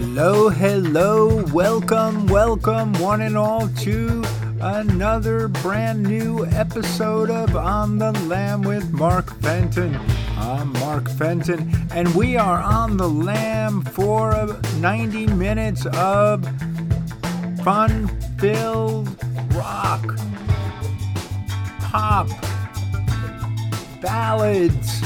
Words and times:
Hello, 0.00 0.48
hello, 0.48 1.44
welcome, 1.52 2.28
welcome, 2.28 2.92
one 3.00 3.20
and 3.20 3.36
all, 3.36 3.66
to 3.80 4.22
another 4.60 5.48
brand 5.48 6.04
new 6.04 6.46
episode 6.46 7.30
of 7.30 7.56
On 7.56 7.98
the 7.98 8.12
Lam 8.28 8.62
with 8.62 8.92
Mark 8.92 9.34
Fenton. 9.40 9.98
I'm 10.36 10.72
Mark 10.74 11.10
Fenton, 11.10 11.68
and 11.90 12.14
we 12.14 12.36
are 12.36 12.60
on 12.60 12.96
the 12.96 13.08
lam 13.08 13.82
for 13.82 14.46
90 14.76 15.26
minutes 15.34 15.84
of 15.86 16.44
fun 17.64 18.06
filled 18.38 19.08
rock, 19.56 20.16
pop, 21.80 22.28
ballads 24.00 25.02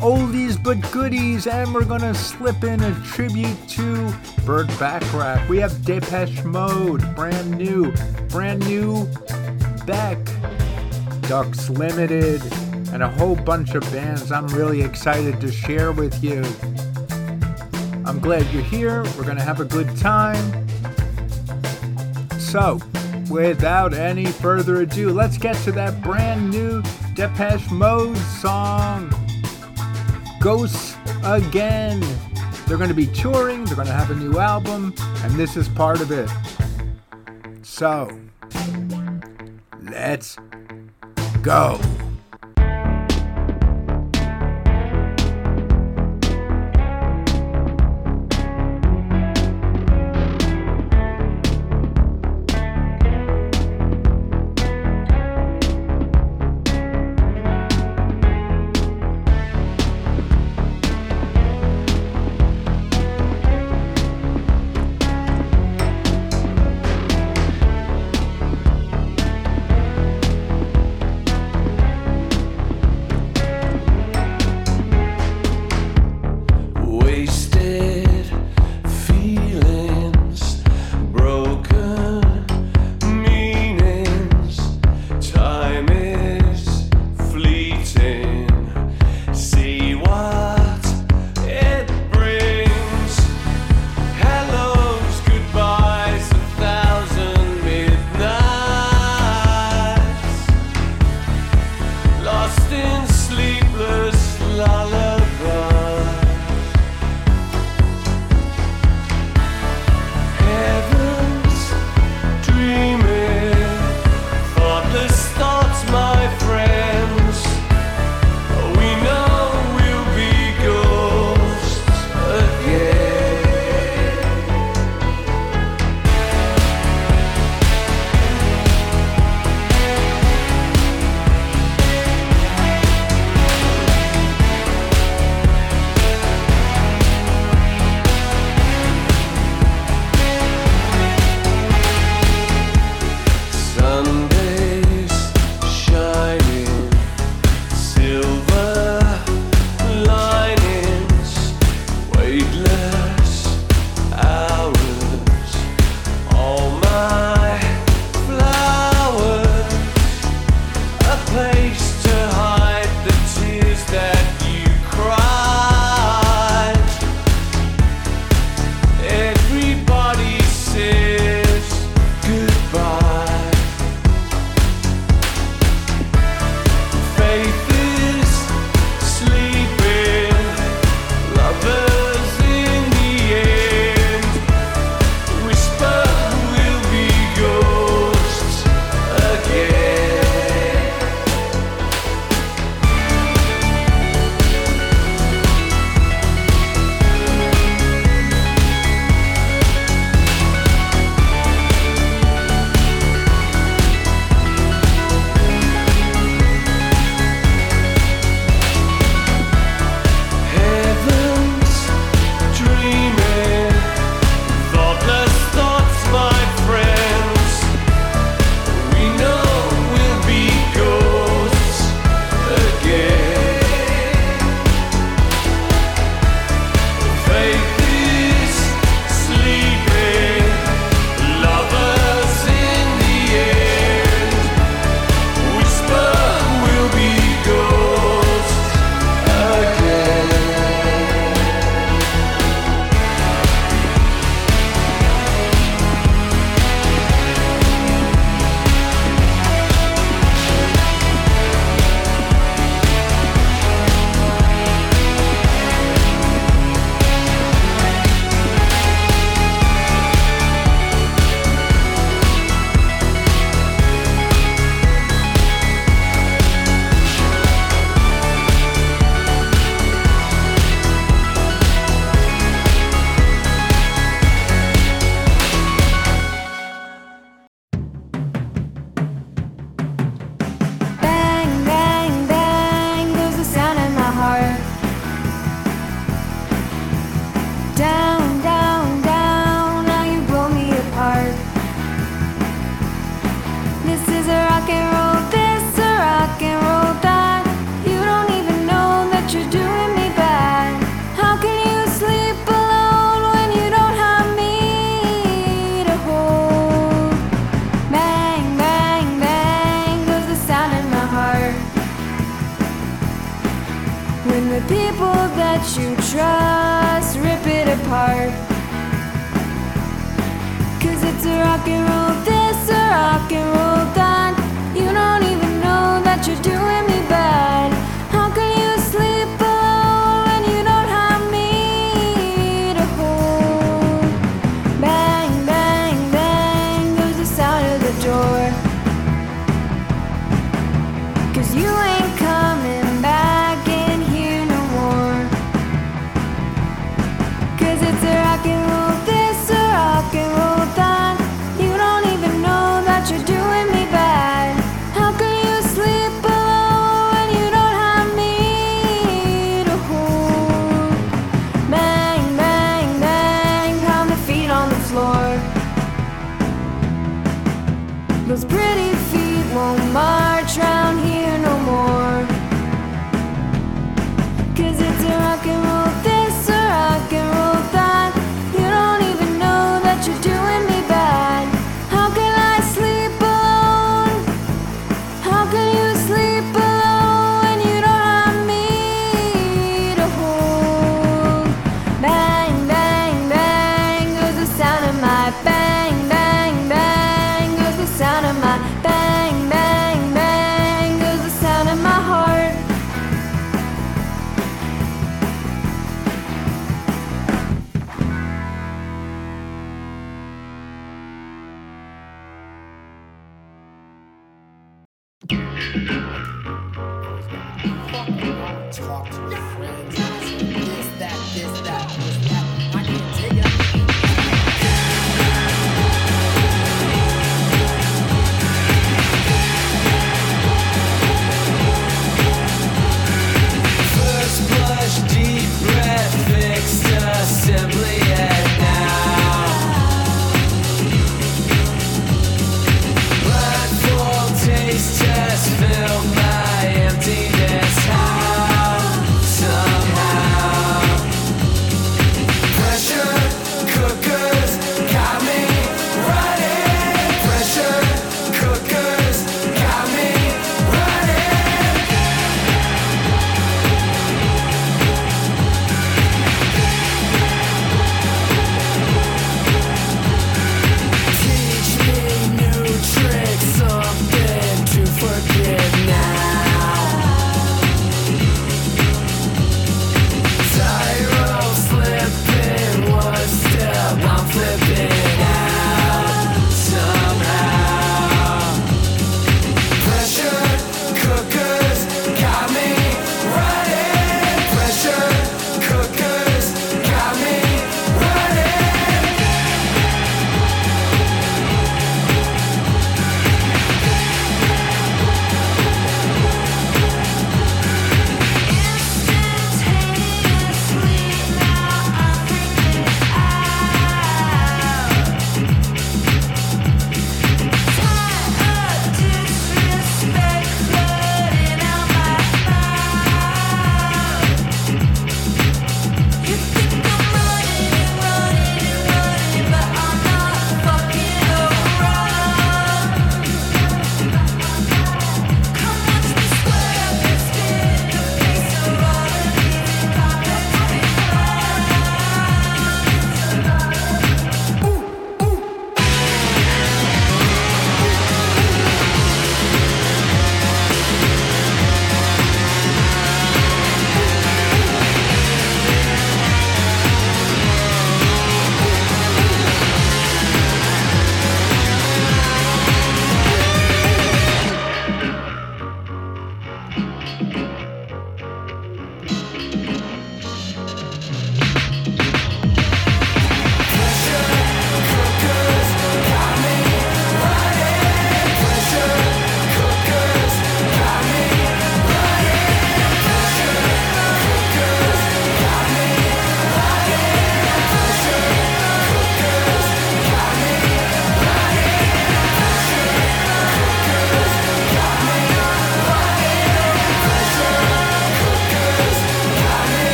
oldies 0.00 0.62
but 0.62 0.80
goodies, 0.92 1.46
and 1.46 1.72
we're 1.74 1.84
gonna 1.84 2.14
slip 2.14 2.64
in 2.64 2.82
a 2.82 2.94
tribute 3.02 3.56
to 3.68 4.12
Burt 4.44 4.66
Bacharach. 4.78 5.48
We 5.48 5.58
have 5.58 5.84
Depeche 5.84 6.44
Mode, 6.44 7.14
brand 7.14 7.56
new, 7.56 7.92
brand 8.28 8.66
new 8.66 9.06
Beck, 9.86 10.18
Ducks 11.22 11.70
Limited, 11.70 12.42
and 12.92 13.02
a 13.02 13.08
whole 13.08 13.36
bunch 13.36 13.74
of 13.74 13.82
bands 13.92 14.32
I'm 14.32 14.46
really 14.48 14.82
excited 14.82 15.40
to 15.40 15.50
share 15.50 15.92
with 15.92 16.22
you. 16.22 16.42
I'm 18.04 18.20
glad 18.20 18.46
you're 18.52 18.62
here. 18.62 19.02
We're 19.16 19.24
gonna 19.24 19.42
have 19.42 19.60
a 19.60 19.64
good 19.64 19.96
time. 19.96 20.66
So, 22.38 22.80
without 23.30 23.94
any 23.94 24.26
further 24.26 24.82
ado, 24.82 25.10
let's 25.10 25.38
get 25.38 25.56
to 25.64 25.72
that 25.72 26.02
brand 26.02 26.50
new 26.50 26.82
Depeche 27.14 27.70
Mode 27.70 28.16
song. 28.16 29.15
Ghosts 30.46 30.94
again. 31.24 31.98
They're 32.68 32.76
going 32.76 32.88
to 32.88 32.94
be 32.94 33.08
touring, 33.08 33.64
they're 33.64 33.74
going 33.74 33.88
to 33.88 33.92
have 33.92 34.12
a 34.12 34.14
new 34.14 34.38
album, 34.38 34.94
and 35.24 35.32
this 35.32 35.56
is 35.56 35.68
part 35.68 36.00
of 36.00 36.12
it. 36.12 36.30
So, 37.62 38.08
let's 39.82 40.36
go. 41.42 41.80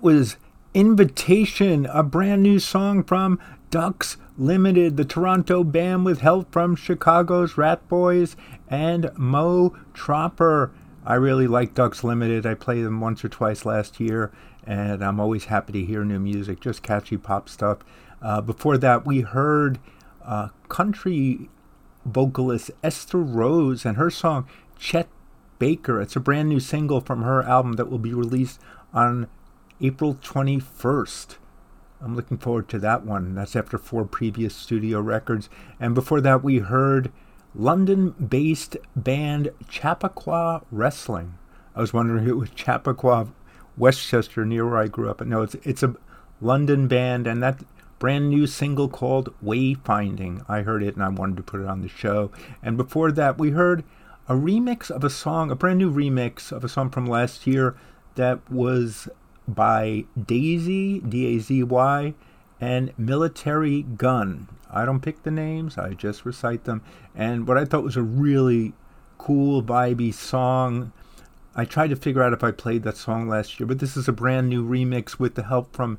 Was 0.00 0.38
Invitation, 0.72 1.84
a 1.84 2.02
brand 2.02 2.42
new 2.42 2.58
song 2.58 3.04
from 3.04 3.38
Ducks 3.70 4.16
Limited, 4.38 4.96
the 4.96 5.04
Toronto 5.04 5.62
band 5.62 6.06
with 6.06 6.20
help 6.20 6.50
from 6.50 6.74
Chicago's 6.74 7.54
Ratboys 7.54 8.34
and 8.66 9.10
Mo 9.18 9.76
Tropper. 9.92 10.72
I 11.04 11.14
really 11.14 11.46
like 11.46 11.74
Ducks 11.74 12.02
Limited. 12.02 12.46
I 12.46 12.54
played 12.54 12.84
them 12.84 13.02
once 13.02 13.22
or 13.22 13.28
twice 13.28 13.66
last 13.66 14.00
year, 14.00 14.32
and 14.66 15.04
I'm 15.04 15.20
always 15.20 15.46
happy 15.46 15.74
to 15.74 15.84
hear 15.84 16.02
new 16.02 16.18
music, 16.18 16.60
just 16.60 16.82
catchy 16.82 17.18
pop 17.18 17.50
stuff. 17.50 17.80
Uh, 18.22 18.40
before 18.40 18.78
that, 18.78 19.04
we 19.04 19.20
heard 19.20 19.78
uh, 20.24 20.48
country 20.70 21.50
vocalist 22.06 22.70
Esther 22.82 23.18
Rose 23.18 23.84
and 23.84 23.98
her 23.98 24.08
song 24.08 24.48
Chet 24.78 25.08
Baker. 25.58 26.00
It's 26.00 26.16
a 26.16 26.20
brand 26.20 26.48
new 26.48 26.60
single 26.60 27.02
from 27.02 27.22
her 27.22 27.42
album 27.42 27.74
that 27.74 27.90
will 27.90 27.98
be 27.98 28.14
released 28.14 28.60
on 28.94 29.28
April 29.80 30.14
21st. 30.14 31.36
I'm 32.02 32.16
looking 32.16 32.38
forward 32.38 32.68
to 32.70 32.78
that 32.78 33.04
one. 33.04 33.34
That's 33.34 33.56
after 33.56 33.78
four 33.78 34.04
previous 34.04 34.54
studio 34.54 35.00
records. 35.00 35.48
And 35.78 35.94
before 35.94 36.20
that, 36.20 36.42
we 36.42 36.58
heard 36.58 37.12
London 37.54 38.10
based 38.10 38.76
band 38.96 39.50
Chappaqua 39.68 40.62
Wrestling. 40.70 41.38
I 41.74 41.80
was 41.80 41.92
wondering 41.92 42.24
who 42.24 42.32
it 42.32 42.38
was 42.38 42.50
Chappaqua, 42.50 43.28
Westchester, 43.76 44.44
near 44.44 44.68
where 44.68 44.78
I 44.78 44.86
grew 44.86 45.10
up. 45.10 45.18
But 45.18 45.28
no, 45.28 45.42
it's, 45.42 45.54
it's 45.62 45.82
a 45.82 45.94
London 46.40 46.88
band, 46.88 47.26
and 47.26 47.42
that 47.42 47.62
brand 47.98 48.30
new 48.30 48.46
single 48.46 48.88
called 48.88 49.32
Wayfinding. 49.44 50.44
I 50.48 50.62
heard 50.62 50.82
it 50.82 50.94
and 50.94 51.04
I 51.04 51.08
wanted 51.10 51.36
to 51.36 51.42
put 51.42 51.60
it 51.60 51.68
on 51.68 51.82
the 51.82 51.88
show. 51.88 52.32
And 52.62 52.76
before 52.76 53.12
that, 53.12 53.38
we 53.38 53.50
heard 53.50 53.84
a 54.26 54.34
remix 54.34 54.90
of 54.90 55.04
a 55.04 55.10
song, 55.10 55.50
a 55.50 55.54
brand 55.54 55.78
new 55.78 55.92
remix 55.92 56.50
of 56.50 56.64
a 56.64 56.68
song 56.68 56.90
from 56.90 57.06
last 57.06 57.46
year 57.46 57.76
that 58.14 58.50
was 58.50 59.08
by 59.54 60.04
Dazy, 60.20 61.00
D 61.00 61.36
A 61.36 61.38
Z 61.40 61.62
Y, 61.62 62.14
and 62.60 62.96
Militarie 62.96 63.96
Gun. 63.96 64.48
I 64.70 64.84
don't 64.84 65.00
pick 65.00 65.22
the 65.22 65.30
names, 65.30 65.78
I 65.78 65.94
just 65.94 66.24
recite 66.24 66.64
them. 66.64 66.82
And 67.14 67.46
what 67.46 67.58
I 67.58 67.64
thought 67.64 67.82
was 67.82 67.96
a 67.96 68.02
really 68.02 68.72
cool, 69.18 69.62
vibey 69.62 70.14
song. 70.14 70.92
I 71.54 71.64
tried 71.64 71.90
to 71.90 71.96
figure 71.96 72.22
out 72.22 72.32
if 72.32 72.44
I 72.44 72.52
played 72.52 72.84
that 72.84 72.96
song 72.96 73.28
last 73.28 73.58
year, 73.58 73.66
but 73.66 73.80
this 73.80 73.96
is 73.96 74.06
a 74.06 74.12
brand 74.12 74.48
new 74.48 74.66
remix 74.66 75.18
with 75.18 75.34
the 75.34 75.42
help 75.42 75.74
from 75.74 75.98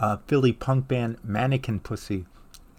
uh, 0.00 0.16
Philly 0.26 0.52
punk 0.52 0.88
band 0.88 1.18
Mannequin 1.22 1.80
Pussy. 1.80 2.26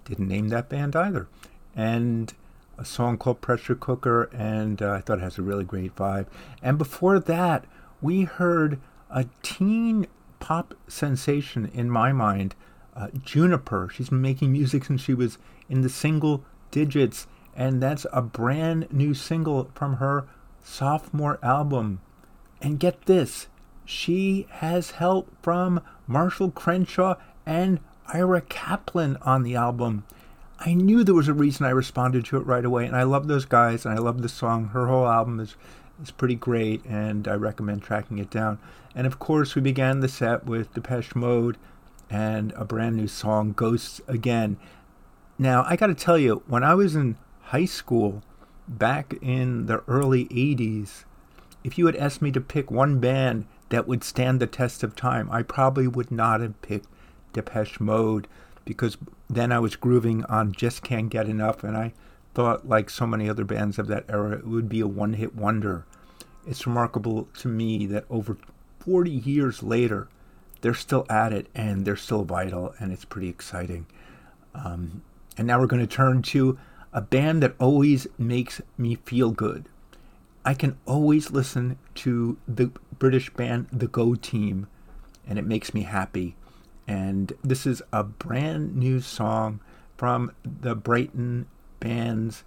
Didn't 0.04 0.28
name 0.28 0.50
that 0.50 0.67
band 0.67 0.95
either. 0.95 1.28
And 1.76 2.34
a 2.78 2.84
song 2.84 3.17
called 3.17 3.41
Pressure 3.41 3.76
Cooker, 3.76 4.24
and 4.34 4.82
uh, 4.82 4.91
I 4.91 5.02
thought 5.02 5.19
it 5.19 5.21
has 5.21 5.38
a 5.38 5.43
really 5.43 5.63
great 5.63 5.95
vibe. 5.95 6.26
And 6.62 6.78
before 6.78 7.19
that, 7.19 7.65
we 8.02 8.24
heard 8.24 8.80
a 9.12 9.26
teen 9.43 10.08
pop 10.39 10.74
sensation 10.88 11.69
in 11.74 11.89
my 11.89 12.12
mind, 12.12 12.56
uh, 12.95 13.08
Juniper. 13.24 13.89
She's 13.93 14.10
been 14.10 14.21
making 14.21 14.52
music 14.52 14.86
since 14.86 15.02
she 15.02 15.13
was 15.13 15.38
in 15.69 15.82
the 15.82 15.89
single 15.89 16.43
digits, 16.71 17.28
and 17.56 17.82
that's 17.82 18.06
a 18.12 18.21
brand 18.21 18.88
new 18.91 19.13
single 19.13 19.69
from 19.76 19.97
her 19.97 20.26
sophomore 20.63 21.39
album. 21.43 22.02
And 22.62 22.80
get 22.80 23.06
this, 23.06 23.47
she 23.86 24.47
has 24.50 24.91
help 24.91 25.32
from 25.41 25.82
Marshall 26.08 26.52
Crenshaw 26.52 27.15
and 27.45 27.80
Ira 28.13 28.41
Kaplan 28.41 29.17
on 29.21 29.43
the 29.43 29.56
album. 29.56 30.04
I 30.60 30.76
knew 30.76 31.04
there 31.04 31.15
was 31.15 31.28
a 31.28 31.34
reason 31.34 31.65
I 31.65 31.71
responded 31.71 32.26
to 32.26 32.38
it 32.38 32.45
right 32.45 32.63
away, 32.63 32.86
and 32.86 32.95
I 32.95 33.04
love 33.04 33.28
those 33.28 33.45
guys, 33.45 33.84
and 33.84 33.93
I 33.93 33.97
love 33.97 34.21
the 34.21 34.30
song. 34.30 34.67
Her 34.67 34.88
whole 34.88 35.08
album 35.08 35.39
is 35.39 35.56
is 36.02 36.12
pretty 36.12 36.36
great, 36.36 36.84
and 36.86 37.28
I 37.28 37.36
recommend 37.36 37.84
tracking 37.84 38.18
it 38.18 38.30
down. 38.30 38.60
And 38.96 39.08
of 39.08 39.20
course, 39.20 39.56
we 39.56 39.62
began 39.62 40.00
the 40.00 40.08
set 40.08 40.46
with 40.46 40.74
Depeche 40.74 41.16
Mode 41.16 41.58
and 42.10 42.52
a 42.54 42.66
brand 42.66 42.98
new 42.98 43.08
song, 43.08 43.54
Ghosts 43.54 44.02
Again. 44.08 44.58
Now, 45.38 45.64
I 45.68 45.76
got 45.76 45.88
to 45.88 45.96
tell 45.96 46.18
you, 46.18 46.44
when 46.48 46.64
I 46.64 46.76
was 46.76 46.96
in 46.96 47.18
high 47.42 47.66
school, 47.66 48.22
back 48.68 49.16
in 49.22 49.66
the 49.66 49.84
early 49.88 50.26
80s, 50.26 51.06
if 51.64 51.78
you 51.78 51.86
had 51.86 51.96
asked 51.96 52.22
me 52.22 52.32
to 52.32 52.42
pick 52.42 52.72
one 52.72 53.00
band 53.00 53.46
that 53.70 53.88
would 53.88 54.04
stand 54.04 54.40
the 54.40 54.48
test 54.48 54.84
of 54.84 54.96
time, 54.96 55.30
I 55.32 55.44
probably 55.44 55.88
would 55.88 56.12
not 56.12 56.42
have 56.42 56.62
picked 56.62 56.88
Depeche 57.34 57.80
Mode 57.80 58.28
because 58.66 58.98
then 59.30 59.52
I 59.52 59.60
was 59.60 59.76
grooving 59.76 60.26
on 60.26 60.52
Just 60.52 60.84
Can't 60.84 61.10
Get 61.10 61.28
Enough, 61.28 61.64
and 61.64 61.78
I 61.78 61.94
thought, 62.34 62.67
like 62.67 62.89
so 62.89 63.06
many 63.06 63.30
other 63.30 63.44
bands 63.44 63.78
of 63.78 63.88
that 63.88 64.06
era, 64.10 64.38
it 64.38 64.48
would 64.48 64.70
be 64.70 64.80
a 64.80 64.88
one 64.88 65.13
hit 65.13 65.36
wonder. 65.36 65.86
It's 66.48 66.65
remarkable 66.65 67.28
to 67.39 67.48
me 67.48 67.86
that 67.88 68.06
over 68.10 68.38
40 68.80 69.12
years 69.12 69.62
later, 69.62 70.08
they're 70.62 70.74
still 70.74 71.06
at 71.10 71.34
it 71.34 71.48
and 71.54 71.86
they're 71.86 71.96
still 71.96 72.24
vital, 72.24 72.74
and 72.80 72.91
it's 72.91 73.06
pretty 73.06 73.30
exciting. 73.30 73.86
Um, 74.54 75.02
and 75.38 75.48
now 75.48 75.60
we're 75.60 75.67
going 75.67 75.86
to 75.86 75.96
turn 75.96 76.22
to 76.24 76.58
a 76.94 77.02
band 77.02 77.41
that 77.44 77.56
always 77.60 78.08
makes 78.17 78.62
me 78.78 78.96
feel 78.96 79.32
good. 79.32 79.65
I 80.44 80.54
can 80.54 80.78
always 80.86 81.32
listen 81.32 81.78
to 81.96 82.38
the 82.48 82.72
British 82.98 83.30
band 83.30 83.67
The 83.72 83.88
Go 83.88 84.15
Team, 84.15 84.67
and 85.28 85.38
it 85.38 85.46
makes 85.46 85.74
me 85.74 85.84
happy. 85.84 86.36
And 86.88 87.34
this 87.44 87.65
is 87.65 87.82
a 87.94 88.04
brand 88.04 88.76
new 88.76 89.00
song 89.00 89.60
from 89.98 90.32
the 90.44 90.76
Brighton 90.76 91.46
band's 91.82 92.46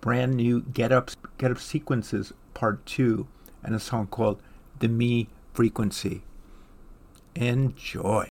brand 0.00 0.34
new 0.34 0.60
Get 0.60 0.92
Up 0.92 1.10
Get 1.38 1.50
Up 1.50 1.58
Sequences 1.58 2.32
Part 2.52 2.86
2 2.86 3.26
and 3.64 3.74
a 3.74 3.80
song 3.80 4.06
called 4.06 4.40
The 4.78 4.86
Me 4.86 5.28
Frequency. 5.52 6.22
Enjoy. 7.34 8.28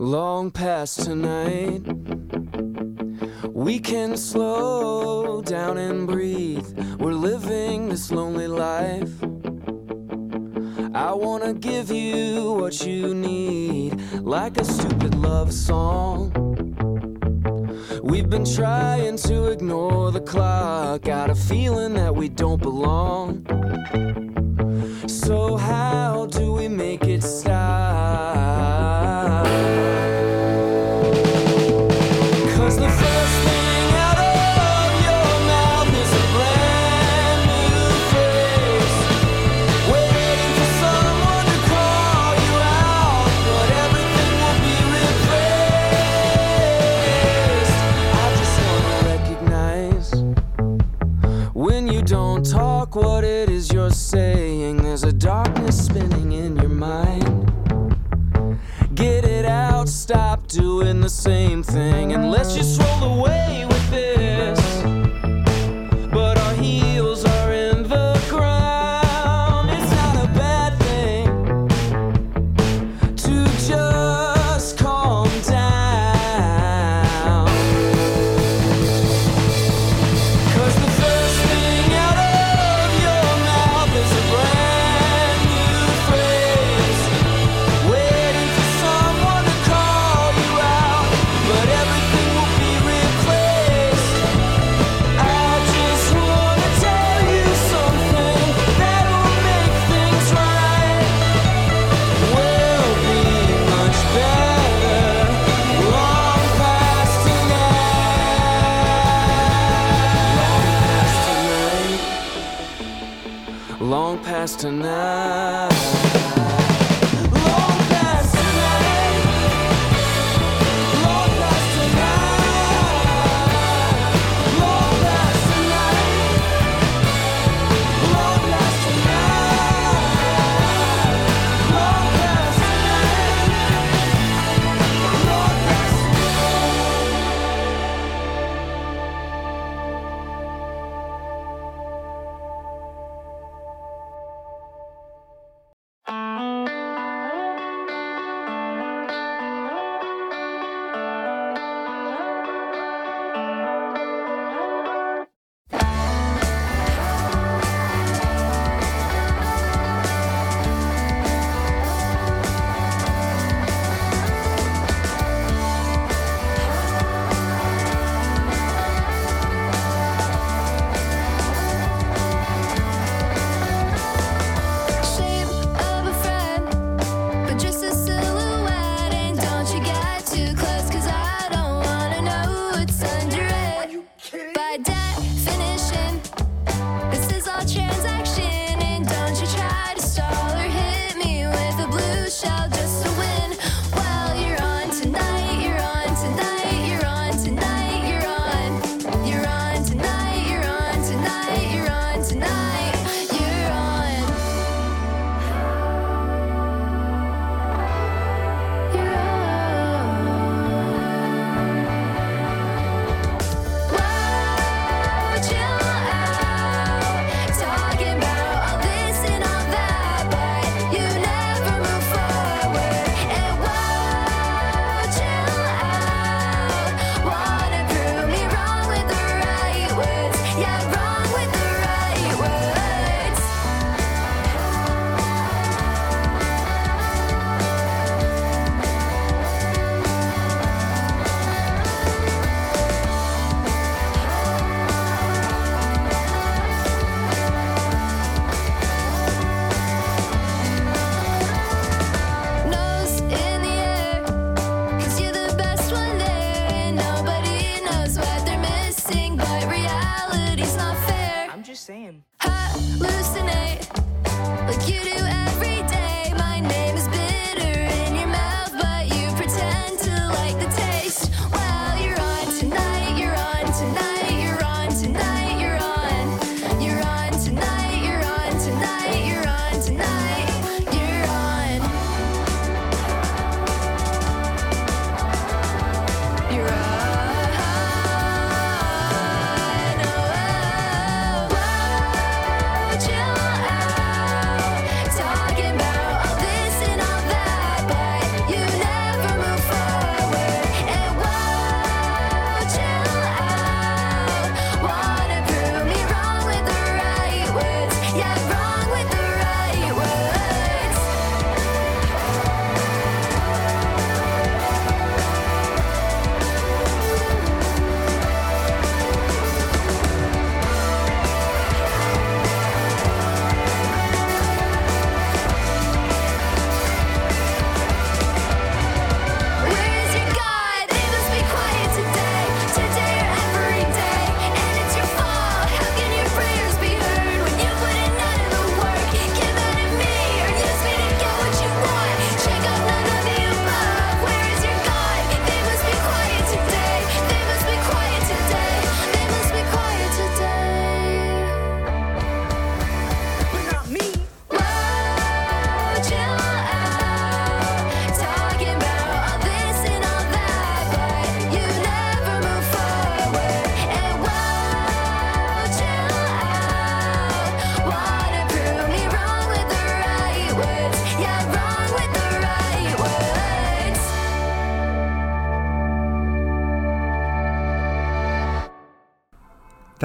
Long 0.00 0.52
past 0.52 1.02
tonight, 1.02 1.82
we 3.52 3.80
can 3.80 4.16
slow 4.16 5.42
down 5.42 5.76
and 5.76 6.06
breathe. 6.06 6.68
We're 7.00 7.14
living 7.14 7.88
this 7.88 8.12
lonely 8.12 8.46
life. 8.46 9.10
I 10.94 11.12
wanna 11.12 11.52
give 11.52 11.90
you 11.90 12.52
what 12.52 12.86
you 12.86 13.12
need, 13.12 14.00
like 14.20 14.60
a 14.60 14.64
stupid 14.64 15.16
love 15.16 15.52
song. 15.52 16.30
We've 18.00 18.30
been 18.30 18.44
trying 18.44 19.16
to 19.16 19.46
ignore 19.46 20.12
the 20.12 20.20
clock, 20.20 21.02
got 21.02 21.28
a 21.28 21.34
feeling 21.34 21.94
that 21.94 22.14
we 22.14 22.28
don't 22.28 22.62
belong. 22.62 23.44
So, 25.08 25.56
how 25.56 26.26
do 26.26 26.52
we 26.52 26.68
make 26.68 27.02
it? 27.02 27.07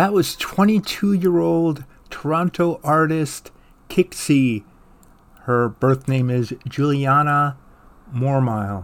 That 0.03 0.11
was 0.11 0.35
22 0.35 1.13
year 1.13 1.39
old 1.39 1.85
Toronto 2.09 2.81
artist 2.83 3.51
Kicksie. 3.87 4.65
Her 5.43 5.69
birth 5.69 6.09
name 6.09 6.29
is 6.29 6.53
Juliana 6.67 7.55
Mormile. 8.13 8.83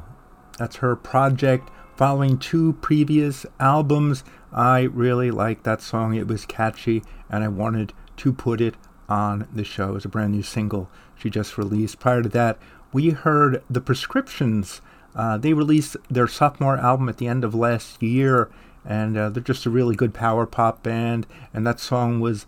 That's 0.57 0.77
her 0.77 0.95
project 0.95 1.69
following 1.97 2.37
two 2.37 2.71
previous 2.79 3.45
albums. 3.59 4.23
I 4.53 4.83
really 4.83 5.29
liked 5.29 5.65
that 5.65 5.81
song. 5.81 6.15
It 6.15 6.25
was 6.25 6.45
catchy, 6.45 7.03
and 7.29 7.43
I 7.43 7.49
wanted 7.49 7.91
to 8.15 8.31
put 8.31 8.61
it 8.61 8.75
on 9.09 9.45
the 9.53 9.65
show 9.65 9.97
as 9.97 10.05
a 10.05 10.07
brand 10.07 10.31
new 10.31 10.41
single 10.41 10.89
she 11.17 11.29
just 11.29 11.57
released. 11.57 11.99
Prior 11.99 12.21
to 12.21 12.29
that, 12.29 12.57
we 12.93 13.09
heard 13.09 13.61
The 13.69 13.81
Prescriptions. 13.81 14.79
Uh, 15.13 15.37
they 15.37 15.51
released 15.51 15.97
their 16.09 16.27
sophomore 16.27 16.77
album 16.77 17.09
at 17.09 17.17
the 17.17 17.27
end 17.27 17.43
of 17.43 17.53
last 17.53 18.01
year, 18.01 18.49
and 18.85 19.17
uh, 19.17 19.29
they're 19.29 19.43
just 19.43 19.65
a 19.65 19.69
really 19.69 19.95
good 19.95 20.13
power 20.13 20.45
pop 20.45 20.83
band. 20.83 21.27
And 21.53 21.65
that 21.65 21.79
song 21.79 22.19
was 22.19 22.45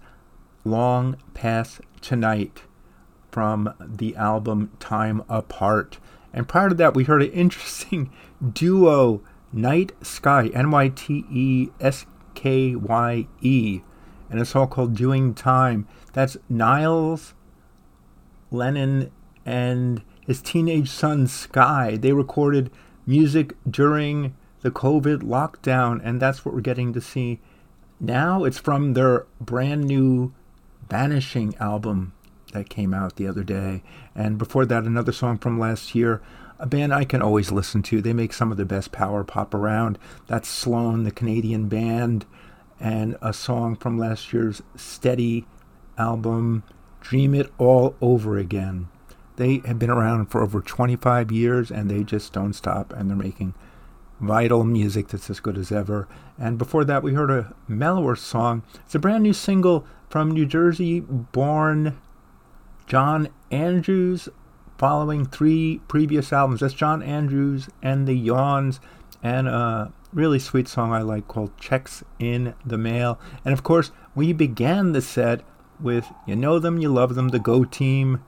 Long 0.63 1.17
Past 1.34 1.82
Tonight 2.01 2.63
from 3.32 3.73
the 3.79 4.15
album 4.15 4.71
Time 4.79 5.23
Apart. 5.29 5.97
And 6.34 6.47
prior 6.47 6.69
to 6.69 6.75
that, 6.75 6.93
we 6.93 7.03
heard 7.03 7.21
an 7.21 7.32
interesting 7.32 8.11
duo, 8.53 9.21
Nyte 9.53 9.91
Skye, 10.01 10.47
N 10.53 10.71
Y 10.71 10.89
T 10.89 11.25
E 11.29 11.69
S 11.79 12.05
K 12.36 12.75
Y 12.75 13.27
E, 13.41 13.82
and 14.29 14.39
a 14.39 14.45
song 14.45 14.69
called 14.69 14.95
Doing 14.95 15.34
Time. 15.34 15.88
That's 16.13 16.38
Niles 16.49 17.34
Lennon 18.51 19.11
and 19.45 20.03
his 20.25 20.41
teenage 20.41 20.89
son 20.89 21.27
Sky. 21.27 21.97
They 21.97 22.13
recorded 22.13 22.69
music 23.05 23.55
during 23.69 24.36
the 24.62 24.72
COVID 24.72 25.20
lockdown, 25.20 25.99
and 26.03 26.22
that's 26.22 26.45
what 26.45 26.53
we're 26.53 26.62
getting 26.62 26.93
to 26.93 27.01
see 27.01 27.39
now. 27.99 28.43
It's 28.43 28.57
from 28.57 28.93
their 28.93 29.26
brand 29.39 29.86
new 29.86 30.34
Vanishing 30.89 31.55
album 31.57 32.14
that 32.51 32.70
came 32.70 32.93
out 32.93 33.16
the 33.16 33.28
other 33.28 33.43
day. 33.43 33.82
And 34.14 34.38
before 34.38 34.66
that, 34.66 34.84
another 34.84 35.14
song 35.14 35.38
from 35.38 35.59
last 35.59 35.95
year, 35.95 36.22
a 36.59 36.66
band 36.66 36.93
I 36.93 37.05
can 37.05 37.22
always 37.22 37.51
listen 37.51 37.82
to. 37.84 38.01
They 38.01 38.14
make 38.14 38.34
some 38.34 38.51
of 38.51 38.57
the 38.57 38.66
best 38.66 38.91
power 38.91 39.24
pop 39.24 39.53
around. 39.53 39.97
That's 40.28 40.49
Sloan, 40.49 41.03
the 41.03 41.12
Canadian 41.12 41.70
band, 41.70 42.26
and 42.80 43.18
a 43.22 43.32
song 43.32 43.76
from 43.76 43.97
last 43.97 44.34
year's 44.34 44.62
Steady 44.76 45.45
album, 45.97 46.64
Dream 46.99 47.34
It 47.34 47.51
All 47.57 47.95
Over 48.01 48.38
Again. 48.38 48.89
They 49.38 49.62
have 49.66 49.80
been 49.80 49.89
around 49.89 50.28
for 50.28 50.43
over 50.43 50.62
25 50.62 51.32
years 51.32 51.72
and 51.72 51.89
they 51.89 52.03
just 52.03 52.34
don't 52.34 52.53
stop 52.53 52.93
and 52.93 53.09
they're 53.09 53.18
making 53.18 53.55
vital 54.22 54.63
music 54.63 55.09
that's 55.09 55.30
as 55.30 55.39
good 55.39 55.57
as 55.57 55.72
ever. 55.72 56.07
And 56.39 56.57
before 56.57 56.86
that, 56.86 57.03
we 57.03 57.13
heard 57.13 57.32
a 57.32 57.53
mellower 57.67 58.15
song. 58.15 58.63
It's 58.86 58.95
a 58.95 58.99
brand 58.99 59.24
new 59.24 59.34
single 59.34 59.86
from 60.09 60.32
New 60.32 60.45
Jersey 60.45 60.99
born 60.99 61.99
John 62.86 63.30
Andrews, 63.49 64.30
following 64.78 65.26
three 65.26 65.82
previous 65.88 66.32
albums. 66.32 66.59
That's 66.59 66.74
John 66.74 67.01
Andrews 67.01 67.69
and 67.82 68.07
the 68.07 68.15
Yawns, 68.15 68.80
and 69.24 69.47
a 69.47 69.91
really 70.13 70.39
sweet 70.39 70.67
song 70.67 70.91
I 70.91 71.01
like 71.01 71.28
called 71.28 71.57
Checks 71.57 72.03
in 72.19 72.53
the 72.65 72.78
Mail. 72.78 73.19
And 73.45 73.53
of 73.53 73.63
course, 73.63 73.91
we 74.13 74.34
began 74.34 74.91
the 74.91 75.01
set 75.01 75.41
with 75.80 76.07
You 76.28 76.36
Know 76.36 76.59
Them, 76.59 76.78
You 76.78 76.89
Love 76.89 77.15
Them, 77.15 77.30
the 77.30 77.39
Go 77.39 77.63
Team, 77.63 78.24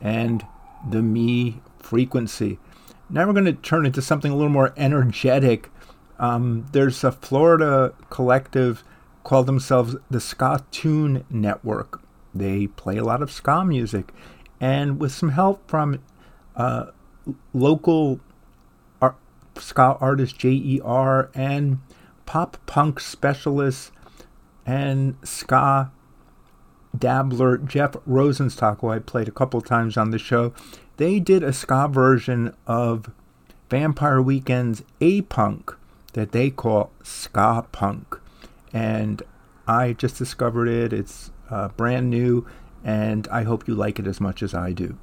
and 0.00 0.44
the 0.88 1.02
Me 1.02 1.62
Frequency. 1.78 2.58
Now 3.12 3.26
we're 3.26 3.34
going 3.34 3.44
to 3.44 3.52
turn 3.52 3.84
it 3.84 3.88
into 3.88 4.00
something 4.00 4.32
a 4.32 4.34
little 4.34 4.50
more 4.50 4.72
energetic. 4.76 5.70
Um, 6.18 6.66
there's 6.72 7.04
a 7.04 7.12
Florida 7.12 7.92
collective 8.08 8.82
called 9.22 9.46
themselves 9.46 9.96
the 10.10 10.18
Skatune 10.18 11.24
Network. 11.30 12.00
They 12.34 12.68
play 12.68 12.96
a 12.96 13.04
lot 13.04 13.22
of 13.22 13.30
ska 13.30 13.66
music, 13.66 14.14
and 14.60 14.98
with 14.98 15.12
some 15.12 15.28
help 15.30 15.68
from 15.68 16.00
uh, 16.56 16.86
local 17.52 18.20
ska 19.58 19.98
artist 20.00 20.38
JER 20.38 21.30
and 21.34 21.78
pop 22.24 22.56
punk 22.64 22.98
specialist 22.98 23.92
and 24.64 25.16
ska 25.22 25.90
dabbler 26.96 27.58
Jeff 27.58 27.92
Rosenstock, 28.08 28.80
who 28.80 28.88
I 28.88 28.98
played 28.98 29.28
a 29.28 29.32
couple 29.32 29.60
times 29.60 29.96
on 29.96 30.10
the 30.10 30.18
show, 30.18 30.54
they 31.02 31.18
did 31.18 31.42
a 31.42 31.52
ska 31.52 31.88
version 31.88 32.54
of 32.64 33.10
Vampire 33.68 34.22
Weekend's 34.22 34.84
A 35.00 35.22
Punk 35.22 35.74
that 36.12 36.30
they 36.30 36.48
call 36.48 36.92
Ska 37.02 37.66
Punk. 37.72 38.16
And 38.72 39.20
I 39.66 39.94
just 39.94 40.16
discovered 40.16 40.68
it. 40.68 40.92
It's 40.92 41.32
uh, 41.50 41.70
brand 41.70 42.08
new, 42.08 42.46
and 42.84 43.26
I 43.32 43.42
hope 43.42 43.66
you 43.66 43.74
like 43.74 43.98
it 43.98 44.06
as 44.06 44.20
much 44.20 44.44
as 44.44 44.54
I 44.54 44.70
do. 44.70 44.96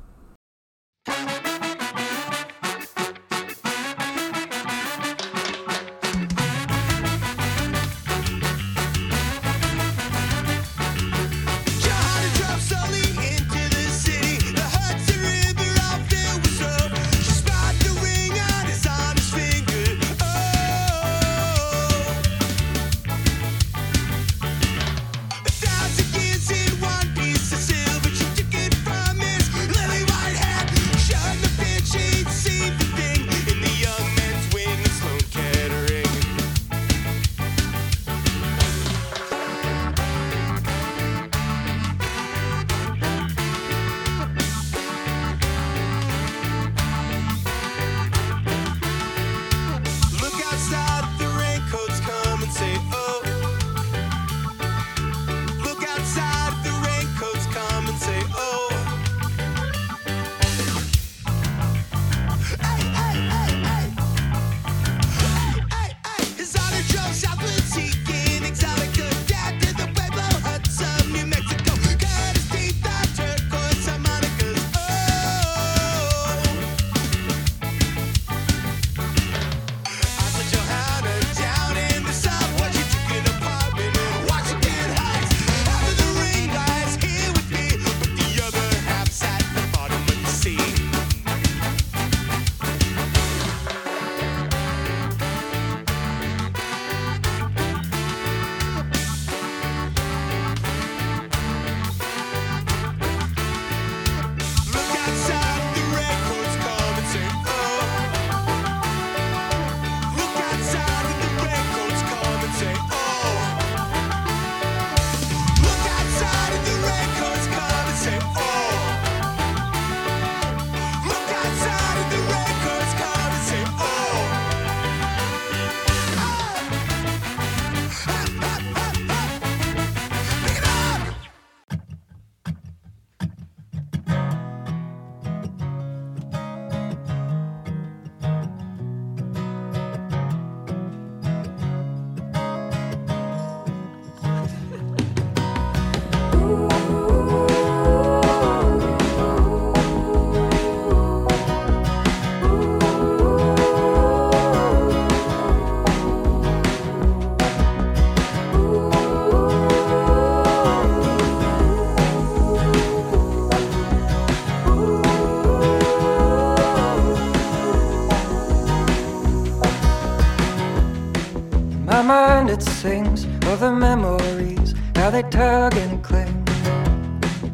The 173.60 173.72
memories, 173.74 174.74
how 174.96 175.10
they 175.10 175.24
tug 175.24 175.76
and 175.76 176.02
cling. 176.02 176.48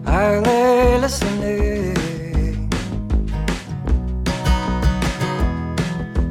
I 0.06 0.38
lay 0.38 1.00
listening. 1.00 1.96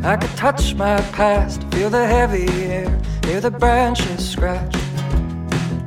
I 0.05 0.17
could 0.17 0.37
touch 0.37 0.75
my 0.77 1.01
past, 1.11 1.65
feel 1.73 1.91
the 1.91 2.07
heavy 2.07 2.47
air, 2.73 3.01
hear 3.25 3.41
the 3.41 3.51
branches 3.51 4.31
scratch. 4.31 4.77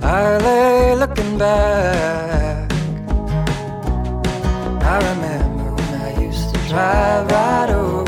I 0.02 0.38
lay 0.38 0.96
looking 0.96 1.38
back. 1.38 2.70
I 4.82 4.98
remember 5.12 5.72
when 5.76 6.02
I 6.02 6.22
used 6.22 6.54
to 6.54 6.60
drive 6.68 7.32
right 7.32 7.70
over. 7.70 8.07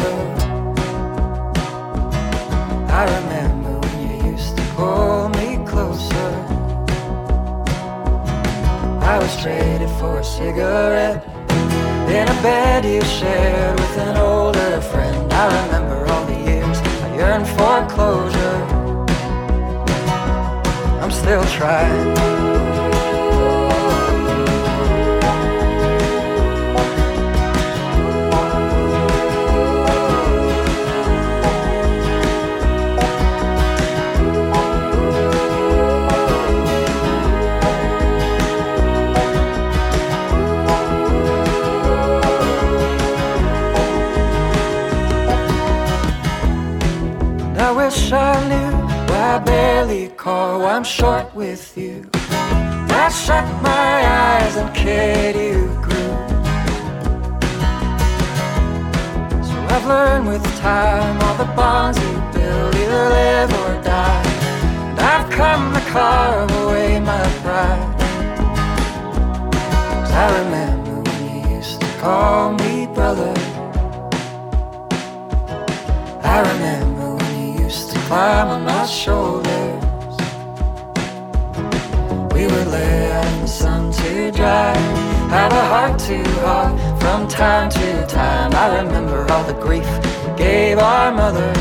Traded 9.42 9.90
for 9.92 10.20
a 10.20 10.24
cigarette 10.24 11.24
in 12.10 12.28
a 12.28 12.42
bed 12.42 12.84
you 12.84 13.02
shared 13.02 13.80
with 13.80 13.98
an 13.98 14.18
older 14.18 14.82
friend. 14.82 15.32
I 15.32 15.64
remember 15.64 16.06
all 16.12 16.26
the 16.26 16.34
years 16.34 16.78
I 16.80 17.16
yearned 17.16 17.48
for 17.48 17.88
closure. 17.88 18.60
I'm 21.02 21.12
still 21.12 21.46
trying. 21.46 22.39
Wish 47.90 48.12
I 48.12 48.34
knew 48.50 48.72
I 49.16 49.40
barely 49.40 50.10
call, 50.10 50.64
I'm 50.64 50.84
short 50.84 51.34
with 51.34 51.76
you. 51.76 52.08
I 53.04 53.10
shut 53.10 53.46
my 53.64 53.94
eyes 54.28 54.56
and 54.58 54.70
kid 54.76 55.36
you 55.36 55.62
grew. 55.86 56.14
So 59.50 59.56
I've 59.74 59.88
learned 59.88 60.28
with 60.28 60.44
time 60.60 61.16
all 61.24 61.38
the 61.44 61.52
bonds 61.60 61.98
you 61.98 62.14
build, 62.34 62.76
either 62.76 63.06
live 63.18 63.52
or 63.62 63.74
die. 63.82 64.24
And 64.90 65.00
I've 65.00 65.30
come 65.32 65.74
to 65.74 65.82
carve 65.90 66.52
away 66.64 67.00
my 67.00 67.26
pride. 67.44 67.96
I 70.24 70.26
remember 70.42 70.96
when 71.10 71.22
you 71.32 71.56
used 71.58 71.82
to 71.82 71.88
call 72.04 72.54
me 72.54 72.86
brother. 72.94 73.34
I 76.22 76.38
remember 76.52 76.79
climb 78.10 78.48
on 78.48 78.64
my 78.66 78.88
shoulders. 78.88 80.16
We 82.34 82.48
would 82.52 82.68
lay 82.76 83.06
the 83.42 83.46
sun 83.46 83.92
to 83.92 84.32
dry, 84.32 84.74
have 85.30 85.54
a 85.54 85.66
heart 85.72 86.00
to 86.08 86.18
heart 86.42 86.76
from 87.00 87.28
time 87.28 87.70
to 87.70 88.08
time. 88.08 88.52
I 88.56 88.82
remember 88.82 89.32
all 89.32 89.44
the 89.44 89.54
grief 89.54 89.88
gave 90.36 90.80
our 90.80 91.12
mother. 91.12 91.54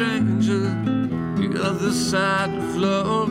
Stranger. 0.00 0.64
The 1.36 1.60
other 1.62 1.92
side 1.92 2.54
of 2.54 2.74
love. 2.74 3.28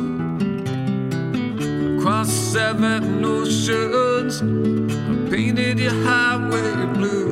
Across 1.98 2.30
seven 2.30 3.26
oceans, 3.26 4.44
I 4.44 5.30
painted 5.32 5.80
your 5.80 5.98
highway 6.06 6.86
blue. 6.94 7.29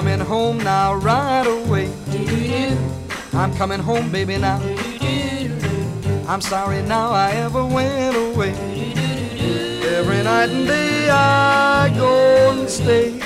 Coming 0.00 0.20
home 0.20 0.56
now, 0.56 0.94
right 0.94 1.46
away. 1.46 1.92
I'm 3.34 3.54
coming 3.56 3.80
home, 3.80 4.10
baby, 4.10 4.38
now. 4.38 4.58
I'm 6.26 6.40
sorry 6.40 6.80
now 6.84 7.10
I 7.10 7.32
ever 7.32 7.66
went 7.66 8.16
away. 8.16 8.52
Every 9.98 10.22
night 10.22 10.48
and 10.48 10.66
day 10.66 11.10
I 11.10 11.92
go 11.94 12.50
and 12.52 12.70
stay. 12.70 13.20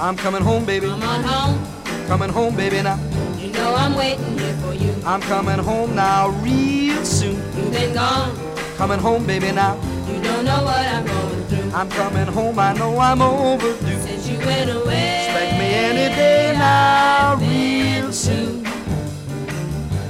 I'm 0.00 0.16
coming 0.16 0.40
home, 0.40 0.64
baby. 0.64 0.86
Come 0.86 1.02
on 1.02 1.22
home, 1.22 2.06
Coming 2.06 2.30
home, 2.30 2.56
baby, 2.56 2.80
now. 2.80 2.98
you 3.36 3.52
know 3.52 3.74
I'm 3.74 3.94
waiting 3.96 4.38
here 4.38 4.56
for 4.62 4.72
you. 4.72 4.94
I'm 5.04 5.20
coming 5.20 5.58
home 5.58 5.94
now, 5.94 6.30
real 6.40 7.04
soon. 7.04 7.34
You've 7.54 7.70
been 7.70 7.92
gone, 7.92 8.34
Coming 8.78 8.98
home, 8.98 9.26
baby, 9.26 9.52
now. 9.52 9.74
you 10.08 10.22
don't 10.22 10.46
know 10.46 10.62
what 10.64 10.86
I'm 10.86 11.04
going 11.04 11.44
through. 11.48 11.70
I'm 11.74 11.90
coming 11.90 12.28
home, 12.28 12.58
I 12.58 12.72
know 12.72 12.98
I'm 12.98 13.20
overdue. 13.20 14.00
Since 14.00 14.26
you 14.26 14.38
went 14.38 14.70
away, 14.70 15.17
any 15.78 16.14
day 16.14 16.52
now, 16.58 17.36
real 17.36 18.12
soon. 18.12 18.66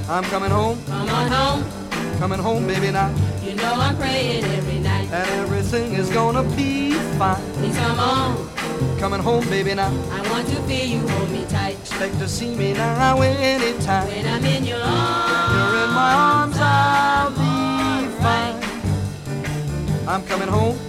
I'm 0.09 0.23
coming 0.25 0.49
home, 0.49 0.77
come 0.87 1.09
on 1.09 1.31
home, 1.31 1.63
coming 2.17 2.39
home, 2.39 2.65
baby, 2.65 2.91
now. 2.91 3.09
you 3.43 3.53
know 3.55 3.73
I'm 3.75 3.95
praying 3.97 4.43
every 4.43 4.79
night. 4.79 5.07
And 5.11 5.29
everything 5.43 5.93
is 5.93 6.09
gonna 6.09 6.43
be 6.55 6.93
fine. 7.19 7.41
Please 7.53 7.77
come 7.77 7.99
on, 7.99 8.49
Coming 8.99 9.19
home, 9.21 9.45
baby, 9.49 9.75
now. 9.75 9.91
I 10.11 10.21
want 10.31 10.47
to 10.49 10.55
feel 10.63 10.85
you 10.85 11.07
hold 11.07 11.29
me 11.31 11.45
tight. 11.45 11.77
Expect 11.79 12.17
to 12.19 12.27
see 12.27 12.55
me 12.55 12.73
now 12.73 13.21
anytime. 13.21 14.07
When 14.07 14.25
I'm 14.27 14.45
in 14.45 14.63
your 14.65 14.81
arms, 14.81 15.53
You're 15.53 15.83
in 15.85 15.91
my 16.01 16.13
arms, 16.13 16.57
I'll 16.59 17.31
be 17.31 18.07
fine. 18.23 18.57
I'm 20.07 20.23
coming 20.25 20.47
home, 20.47 20.75
home, 20.77 20.88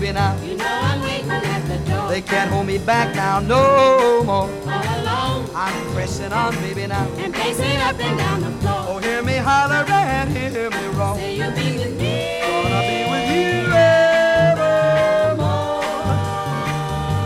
Baby, 0.00 0.12
now. 0.12 0.34
you 0.42 0.56
know 0.56 0.66
I'm 0.66 1.00
waiting 1.02 1.30
at 1.30 1.62
the 1.68 1.78
door. 1.88 2.08
They 2.08 2.20
can't 2.20 2.50
hold 2.50 2.66
me 2.66 2.78
back 2.78 3.14
now 3.14 3.38
no 3.38 4.24
more. 4.24 4.50
All 4.50 4.88
alone 4.98 5.48
I'm 5.54 5.94
pressing 5.94 6.32
on, 6.32 6.52
baby, 6.56 6.86
now. 6.88 7.06
and 7.18 7.32
pacing 7.32 7.76
up 7.78 7.98
and 8.00 8.18
down 8.18 8.40
the 8.40 8.50
floor. 8.58 8.86
Oh, 8.88 8.98
hear 8.98 9.22
me 9.22 9.36
holler 9.36 9.84
and 9.88 10.36
hear 10.36 10.68
me 10.70 10.86
roar. 10.98 11.14
Say 11.14 11.36
you'll 11.36 11.52
be 11.52 11.78
with 11.78 11.96
me. 11.96 12.40
Gonna 12.42 12.80
be 12.90 12.98
with 13.12 13.26
you 13.38 13.72
evermore. 13.72 15.44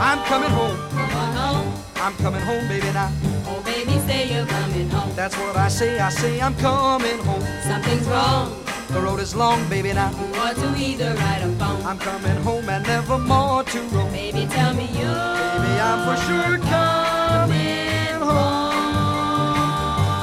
I'm 0.08 0.20
coming 0.30 0.50
home. 0.50 0.76
Come 0.90 1.12
on 1.22 1.32
home. 1.40 1.68
I'm 1.96 2.14
coming 2.16 2.42
home, 2.42 2.68
baby, 2.68 2.92
now. 2.92 3.10
Oh, 3.46 3.62
baby, 3.64 3.98
say 4.00 4.28
you're 4.34 4.46
coming 4.46 4.90
home. 4.90 5.10
That's 5.16 5.36
what 5.38 5.56
I 5.56 5.68
say. 5.68 5.98
I 5.98 6.10
say 6.10 6.38
I'm 6.38 6.54
coming 6.56 7.18
home. 7.20 7.44
Something's 7.62 8.06
wrong. 8.08 8.62
The 8.88 9.00
road 9.00 9.20
is 9.20 9.34
long, 9.34 9.66
baby, 9.70 9.94
now. 9.94 10.12
Ought 10.40 10.56
to 10.56 10.68
either 10.78 11.14
write 11.14 11.42
a 11.42 11.48
phone. 11.58 11.82
I'm 11.84 11.98
coming 11.98 12.36
home 12.42 12.68
and 12.68 12.86
never 12.86 13.18
more 13.18 13.64
to 13.64 13.80
roam. 13.94 14.10
Baby, 14.12 14.46
tell 14.46 14.72
me 14.72 14.84
you. 14.84 15.10
Baby, 15.58 15.72
I'm 15.88 16.00
for 16.06 16.16
sure 16.26 16.58
coming 16.58 18.20
home. 18.22 18.78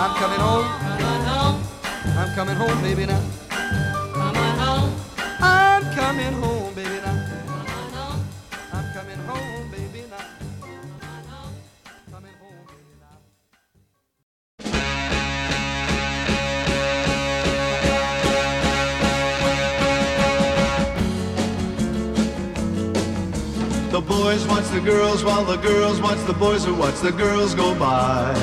I'm 0.03 0.15
coming 0.15 0.39
home. 0.39 0.67
Come 0.81 1.03
on 1.03 1.21
home. 1.33 1.57
I'm 2.17 2.33
coming 2.33 2.55
home, 2.55 2.81
baby, 2.81 3.05
now. 3.05 3.44
Boys 24.25 24.47
watch 24.47 24.67
the 24.69 24.81
girls 24.81 25.23
while 25.23 25.45
the 25.45 25.57
girls 25.57 26.01
watch 26.01 26.17
the 26.25 26.33
boys 26.33 26.65
who 26.65 26.73
watch 26.73 26.99
the 26.99 27.11
girls 27.11 27.53
go 27.53 27.75
by. 27.77 28.33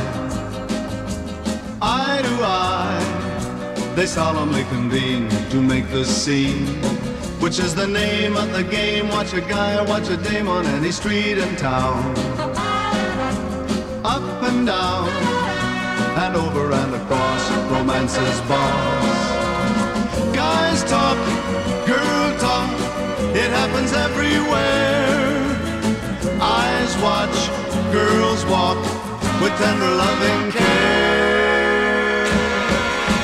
Eye 1.82 2.20
to 2.22 2.34
eye, 2.44 3.92
they 3.96 4.06
solemnly 4.06 4.62
convene 4.74 5.28
to 5.50 5.60
make 5.60 5.90
the 5.90 6.04
scene, 6.04 6.66
which 7.42 7.58
is 7.58 7.74
the 7.74 7.88
name 7.88 8.36
of 8.36 8.52
the 8.52 8.62
game. 8.62 9.08
Watch 9.08 9.32
a 9.34 9.40
guy, 9.40 9.70
or 9.76 9.84
watch 9.86 10.08
a 10.08 10.16
dame 10.16 10.46
on 10.46 10.64
any 10.66 10.92
street 10.92 11.38
in 11.38 11.56
town. 11.56 11.98
Up 14.04 14.28
and 14.50 14.64
down, 14.64 15.08
and 16.22 16.36
over 16.36 16.70
and 16.70 16.94
across, 16.94 17.42
romance's 17.72 18.40
boss. 18.42 19.18
Guys 20.32 20.84
talk, 20.84 21.18
girl 21.88 22.28
talk, 22.38 22.70
it 23.34 23.50
happens 23.58 23.92
everywhere. 23.92 25.21
Eyes 26.44 26.96
watch, 26.98 27.38
girls 27.92 28.44
walk 28.46 28.78
with 29.40 29.54
tender 29.58 29.92
loving 29.94 30.50
care. 30.50 31.22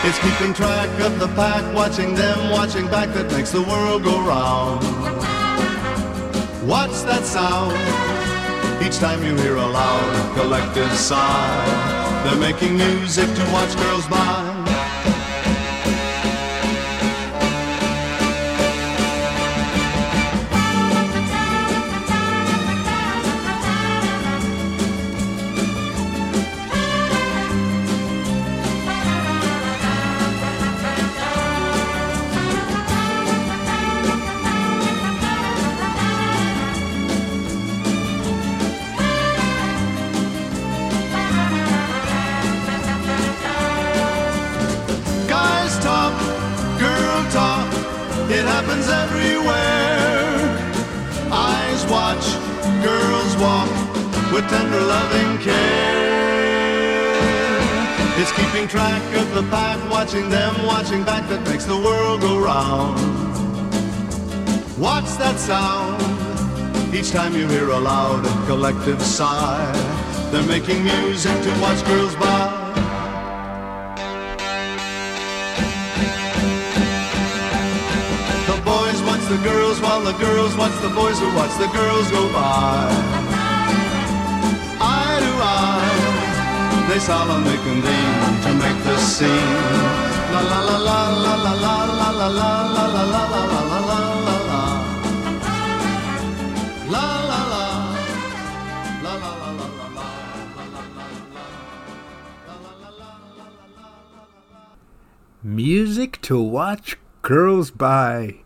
It's 0.05 0.19
keeping 0.21 0.55
track 0.55 0.89
of 1.01 1.19
the 1.19 1.27
pack, 1.35 1.75
watching 1.75 2.15
them, 2.15 2.51
watching 2.51 2.87
back 2.87 3.13
that 3.15 3.31
makes 3.33 3.51
the 3.51 3.63
world 3.63 4.05
go 4.05 4.21
round. 4.21 4.85
What's 6.65 7.03
that 7.03 7.25
sound? 7.25 7.73
Each 8.87 8.99
time 8.99 9.25
you 9.25 9.35
hear 9.35 9.57
a 9.57 9.67
loud 9.67 10.37
collective 10.37 10.93
sigh, 10.93 12.23
they're 12.25 12.39
making 12.39 12.77
music 12.77 13.27
to 13.27 13.45
watch 13.53 13.77
girls 13.77 14.07
by. 14.07 14.48
The 61.69 61.77
world 61.77 62.23
go 62.23 62.39
round. 62.39 62.99
What's 64.79 65.17
that 65.17 65.39
sound? 65.39 66.01
Each 66.95 67.11
time 67.11 67.35
you 67.37 67.47
hear 67.47 67.69
a 67.69 67.79
loud 67.79 68.25
and 68.25 68.47
collective 68.47 69.03
sigh, 69.03 69.71
they're 70.31 70.49
making 70.49 70.83
music 70.83 71.37
to 71.43 71.51
watch 71.61 71.85
girls 71.85 72.15
by. 72.17 72.49
The 78.49 78.59
boys 78.65 78.99
watch 79.05 79.25
the 79.29 79.41
girls 79.45 79.79
while 79.83 80.01
the 80.01 80.17
girls 80.25 80.57
watch 80.57 80.77
the 80.81 80.89
boys 80.89 81.19
who 81.21 81.29
watch 81.37 81.55
the 81.59 81.69
girls 81.69 82.11
go 82.11 82.33
by. 82.33 82.89
Eye 84.81 85.19
to 85.21 85.33
eye, 85.61 86.87
they 86.89 86.99
solemnly 86.99 87.59
convene 87.69 88.43
to 88.45 88.53
make 88.57 88.85
the 88.85 88.97
scene. 88.97 90.08
Music 105.43 106.21
to 106.21 106.41
Watch 106.41 106.99
Girls 107.23 107.71
By 107.71 108.37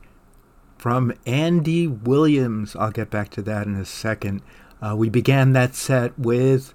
from 0.79 1.13
Andy 1.27 1.87
Williams. 1.87 2.77
I'll 2.77 2.93
get 2.93 3.11
back 3.11 3.29
to 3.31 3.43
that 3.43 3.67
in 3.67 3.75
a 3.75 3.85
second. 3.85 4.43
Uh, 4.81 4.95
we 4.97 5.09
began 5.09 5.53
that 5.53 5.75
set 5.75 6.17
with 6.19 6.75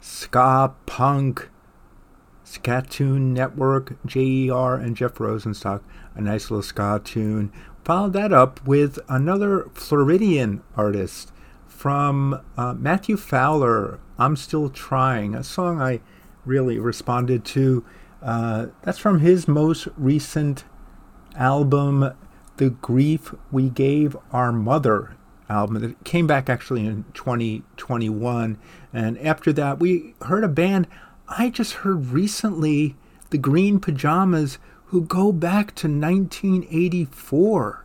ska 0.00 0.74
punk 0.86 1.48
Skatune 2.48 3.32
Network, 3.32 3.96
JER, 4.06 4.74
and 4.74 4.96
Jeff 4.96 5.14
Rosenstock. 5.14 5.82
A 6.14 6.20
nice 6.22 6.50
little 6.50 6.62
ska 6.62 7.00
tune. 7.04 7.52
Followed 7.84 8.14
that 8.14 8.32
up 8.32 8.66
with 8.66 8.98
another 9.08 9.68
Floridian 9.74 10.62
artist 10.74 11.30
from 11.66 12.40
uh, 12.56 12.72
Matthew 12.72 13.16
Fowler. 13.16 14.00
I'm 14.18 14.34
Still 14.34 14.70
Trying, 14.70 15.34
a 15.34 15.44
song 15.44 15.80
I 15.80 16.00
really 16.46 16.78
responded 16.78 17.44
to. 17.46 17.84
Uh, 18.22 18.66
that's 18.82 18.98
from 18.98 19.20
his 19.20 19.46
most 19.46 19.86
recent 19.96 20.64
album, 21.36 22.14
The 22.56 22.70
Grief 22.70 23.34
We 23.52 23.68
Gave 23.68 24.16
Our 24.32 24.52
Mother 24.52 25.16
album 25.48 25.80
that 25.80 26.04
came 26.04 26.26
back 26.26 26.48
actually 26.48 26.86
in 26.86 27.04
2021. 27.14 28.58
And 28.92 29.18
after 29.18 29.52
that, 29.54 29.78
we 29.78 30.14
heard 30.22 30.44
a 30.44 30.48
band 30.48 30.86
I 31.28 31.50
just 31.50 31.74
heard 31.74 32.06
recently, 32.06 32.96
the 33.30 33.38
Green 33.38 33.80
Pajamas, 33.80 34.58
who 34.86 35.02
go 35.02 35.30
back 35.30 35.74
to 35.76 35.86
1984. 35.86 37.84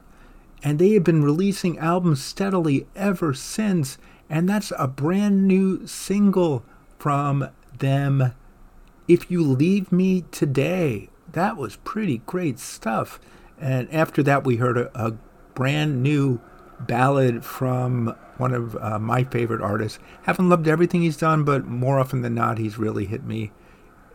And 0.63 0.79
they 0.79 0.91
have 0.91 1.03
been 1.03 1.23
releasing 1.23 1.77
albums 1.77 2.23
steadily 2.23 2.87
ever 2.95 3.33
since. 3.33 3.97
And 4.29 4.47
that's 4.47 4.71
a 4.77 4.87
brand 4.87 5.45
new 5.45 5.85
single 5.85 6.63
from 6.97 7.49
them 7.77 8.33
if 9.09 9.29
You 9.29 9.43
Leave 9.43 9.91
Me 9.91 10.23
Today. 10.31 11.09
That 11.33 11.57
was 11.57 11.75
pretty 11.77 12.19
great 12.19 12.59
stuff. 12.59 13.19
And 13.59 13.93
after 13.93 14.23
that, 14.23 14.45
we 14.45 14.55
heard 14.55 14.77
a, 14.77 14.89
a 14.95 15.17
brand 15.53 16.01
new 16.01 16.39
ballad 16.79 17.43
from 17.43 18.15
one 18.37 18.53
of 18.53 18.75
uh, 18.77 18.99
my 18.99 19.23
favorite 19.23 19.61
artists. 19.61 19.99
Haven't 20.23 20.49
loved 20.49 20.67
everything 20.67 21.01
he's 21.01 21.17
done, 21.17 21.43
but 21.43 21.65
more 21.65 21.99
often 21.99 22.21
than 22.21 22.35
not, 22.35 22.57
he's 22.57 22.77
really 22.77 23.05
hit 23.05 23.23
me 23.23 23.51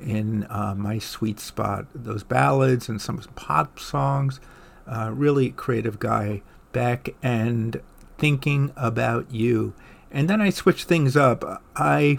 in 0.01 0.47
uh, 0.51 0.75
my 0.77 0.99
sweet 0.99 1.41
spot. 1.41 1.87
Those 1.95 2.23
ballads 2.23 2.89
and 2.89 3.01
some 3.01 3.19
pop 3.35 3.79
songs. 3.79 4.41
Uh, 4.87 5.11
really 5.13 5.51
creative 5.51 5.99
guy. 5.99 6.43
Beck 6.73 7.15
and 7.23 7.81
thinking 8.17 8.73
about 8.77 9.31
you. 9.33 9.75
And 10.11 10.29
then 10.29 10.41
I 10.41 10.51
switched 10.51 10.89
things 10.89 11.17
up. 11.17 11.63
I 11.77 12.19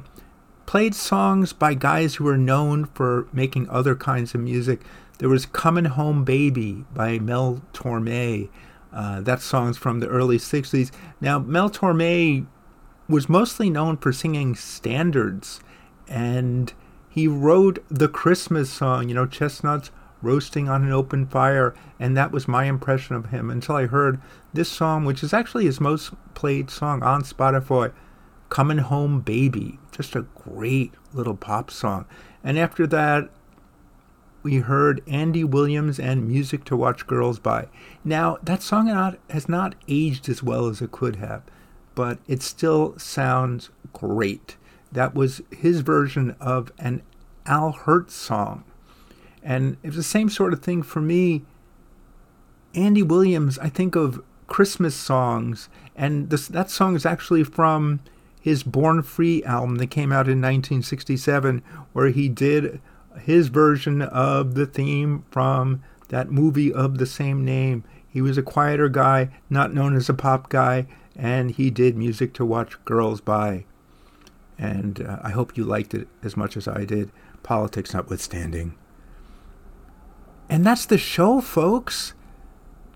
played 0.65 0.93
songs 0.93 1.53
by 1.53 1.73
guys 1.73 2.15
who 2.15 2.27
are 2.27 2.37
known 2.37 2.85
for 2.85 3.27
making 3.33 3.69
other 3.69 3.95
kinds 3.95 4.35
of 4.35 4.41
music. 4.41 4.81
There 5.17 5.29
was 5.29 5.45
Coming 5.47 5.85
Home 5.85 6.23
Baby 6.23 6.85
by 6.93 7.19
Mel 7.19 7.61
Torme. 7.73 8.49
Uh, 8.91 9.21
that 9.21 9.41
song's 9.41 9.77
from 9.77 9.99
the 9.99 10.07
early 10.07 10.37
60s. 10.37 10.91
Now, 11.21 11.39
Mel 11.39 11.69
Torme 11.69 12.47
was 13.07 13.29
mostly 13.29 13.69
known 13.69 13.97
for 13.97 14.11
singing 14.11 14.55
standards, 14.55 15.59
and 16.07 16.73
he 17.09 17.27
wrote 17.27 17.83
the 17.89 18.07
Christmas 18.07 18.69
song, 18.69 19.09
you 19.09 19.15
know, 19.15 19.25
Chestnuts 19.25 19.91
Roasting 20.21 20.67
on 20.67 20.83
an 20.83 20.91
Open 20.91 21.25
Fire, 21.25 21.73
and 21.97 22.15
that 22.17 22.31
was 22.31 22.47
my 22.47 22.65
impression 22.65 23.15
of 23.15 23.27
him 23.27 23.49
until 23.49 23.75
I 23.75 23.85
heard 23.85 24.19
this 24.53 24.69
song, 24.69 25.05
which 25.05 25.23
is 25.23 25.33
actually 25.33 25.65
his 25.65 25.79
most 25.79 26.11
played 26.33 26.69
song 26.69 27.01
on 27.03 27.23
Spotify, 27.23 27.93
Coming 28.49 28.79
Home 28.79 29.21
Baby. 29.21 29.79
Just 29.91 30.15
a 30.15 30.25
great 30.35 30.93
little 31.13 31.37
pop 31.37 31.71
song. 31.71 32.05
And 32.43 32.59
after 32.59 32.85
that, 32.87 33.29
we 34.49 34.57
heard 34.61 35.03
Andy 35.05 35.43
Williams 35.43 35.99
and 35.99 36.27
Music 36.27 36.63
to 36.63 36.75
Watch 36.75 37.05
Girls 37.05 37.37
By. 37.37 37.67
Now, 38.03 38.39
that 38.41 38.63
song 38.63 38.87
has 39.29 39.47
not 39.47 39.75
aged 39.87 40.27
as 40.27 40.41
well 40.41 40.65
as 40.65 40.81
it 40.81 40.91
could 40.91 41.17
have, 41.17 41.43
but 41.93 42.17
it 42.27 42.41
still 42.41 42.97
sounds 42.97 43.69
great. 43.93 44.57
That 44.91 45.13
was 45.13 45.41
his 45.51 45.81
version 45.81 46.35
of 46.39 46.71
an 46.79 47.03
Al 47.45 47.73
Hirt 47.73 48.09
song. 48.09 48.63
And 49.43 49.77
it 49.83 49.89
was 49.89 49.97
the 49.97 50.03
same 50.03 50.29
sort 50.29 50.51
of 50.53 50.63
thing 50.63 50.81
for 50.81 50.99
me. 50.99 51.43
Andy 52.73 53.03
Williams, 53.03 53.59
I 53.59 53.69
think 53.69 53.95
of 53.95 54.19
Christmas 54.47 54.95
songs, 54.95 55.69
and 55.95 56.31
this, 56.31 56.47
that 56.47 56.71
song 56.71 56.95
is 56.95 57.05
actually 57.05 57.43
from 57.43 57.99
his 58.41 58.63
Born 58.63 59.03
Free 59.03 59.43
album 59.43 59.75
that 59.75 59.91
came 59.91 60.11
out 60.11 60.25
in 60.25 60.41
1967, 60.41 61.61
where 61.93 62.09
he 62.09 62.27
did 62.27 62.81
his 63.19 63.47
version 63.47 64.01
of 64.01 64.55
the 64.55 64.65
theme 64.65 65.23
from 65.31 65.83
that 66.09 66.31
movie 66.31 66.73
of 66.73 66.97
the 66.97 67.05
same 67.05 67.45
name. 67.45 67.83
He 68.09 68.21
was 68.21 68.37
a 68.37 68.43
quieter 68.43 68.89
guy, 68.89 69.29
not 69.49 69.73
known 69.73 69.95
as 69.95 70.09
a 70.09 70.13
pop 70.13 70.49
guy, 70.49 70.87
and 71.15 71.51
he 71.51 71.69
did 71.69 71.95
music 71.95 72.33
to 72.33 72.45
watch 72.45 72.83
girls 72.85 73.21
by. 73.21 73.65
And 74.57 75.01
uh, 75.01 75.19
I 75.21 75.29
hope 75.29 75.55
you 75.55 75.63
liked 75.63 75.93
it 75.93 76.07
as 76.23 76.35
much 76.35 76.57
as 76.57 76.67
I 76.67 76.85
did, 76.85 77.11
politics 77.43 77.93
notwithstanding. 77.93 78.75
And 80.49 80.65
that's 80.65 80.85
the 80.85 80.97
show, 80.97 81.41
folks. 81.41 82.13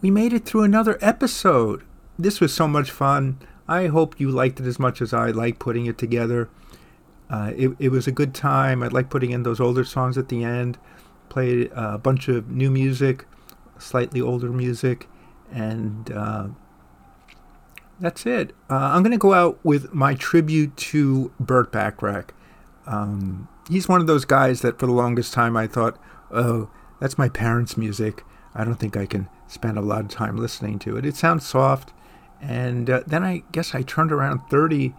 We 0.01 0.09
made 0.09 0.33
it 0.33 0.45
through 0.45 0.63
another 0.63 0.97
episode. 0.99 1.83
This 2.17 2.41
was 2.41 2.53
so 2.53 2.67
much 2.67 2.91
fun. 2.91 3.37
I 3.67 3.87
hope 3.87 4.19
you 4.19 4.29
liked 4.29 4.59
it 4.59 4.65
as 4.65 4.79
much 4.79 5.01
as 5.01 5.13
I 5.13 5.29
like 5.29 5.59
putting 5.59 5.85
it 5.85 5.97
together. 5.97 6.49
Uh, 7.33 7.51
it, 7.57 7.75
it 7.79 7.89
was 7.89 8.05
a 8.05 8.11
good 8.11 8.35
time. 8.35 8.83
I 8.83 8.89
like 8.89 9.09
putting 9.09 9.31
in 9.31 9.41
those 9.41 9.59
older 9.59 9.83
songs 9.83 10.19
at 10.19 10.29
the 10.29 10.43
end. 10.43 10.77
Played 11.29 11.71
a 11.73 11.97
bunch 11.97 12.27
of 12.27 12.47
new 12.51 12.69
music, 12.69 13.25
slightly 13.79 14.21
older 14.21 14.49
music, 14.49 15.09
and 15.51 16.11
uh, 16.11 16.49
that's 17.99 18.27
it. 18.27 18.51
Uh, 18.69 18.91
I'm 18.93 19.01
going 19.01 19.13
to 19.13 19.17
go 19.17 19.33
out 19.33 19.57
with 19.65 19.95
my 19.95 20.13
tribute 20.13 20.77
to 20.77 21.31
Burt 21.39 21.71
Bacharach. 21.71 22.35
Um, 22.85 23.47
he's 23.67 23.89
one 23.89 23.99
of 23.99 24.05
those 24.05 24.25
guys 24.25 24.61
that 24.61 24.77
for 24.77 24.85
the 24.85 24.91
longest 24.91 25.33
time 25.33 25.57
I 25.57 25.65
thought, 25.65 25.97
oh, 26.29 26.69
that's 27.01 27.17
my 27.17 27.29
parents' 27.29 27.75
music. 27.75 28.23
I 28.53 28.63
don't 28.63 28.75
think 28.75 28.95
I 28.95 29.07
can 29.07 29.27
spend 29.47 29.79
a 29.79 29.81
lot 29.81 30.01
of 30.01 30.09
time 30.09 30.37
listening 30.37 30.77
to 30.79 30.97
it. 30.97 31.05
It 31.05 31.15
sounds 31.15 31.47
soft. 31.47 31.93
And 32.39 32.91
uh, 32.91 33.01
then 33.07 33.23
I 33.23 33.41
guess 33.51 33.73
I 33.73 33.81
turned 33.81 34.11
around 34.11 34.41
30 34.51 34.93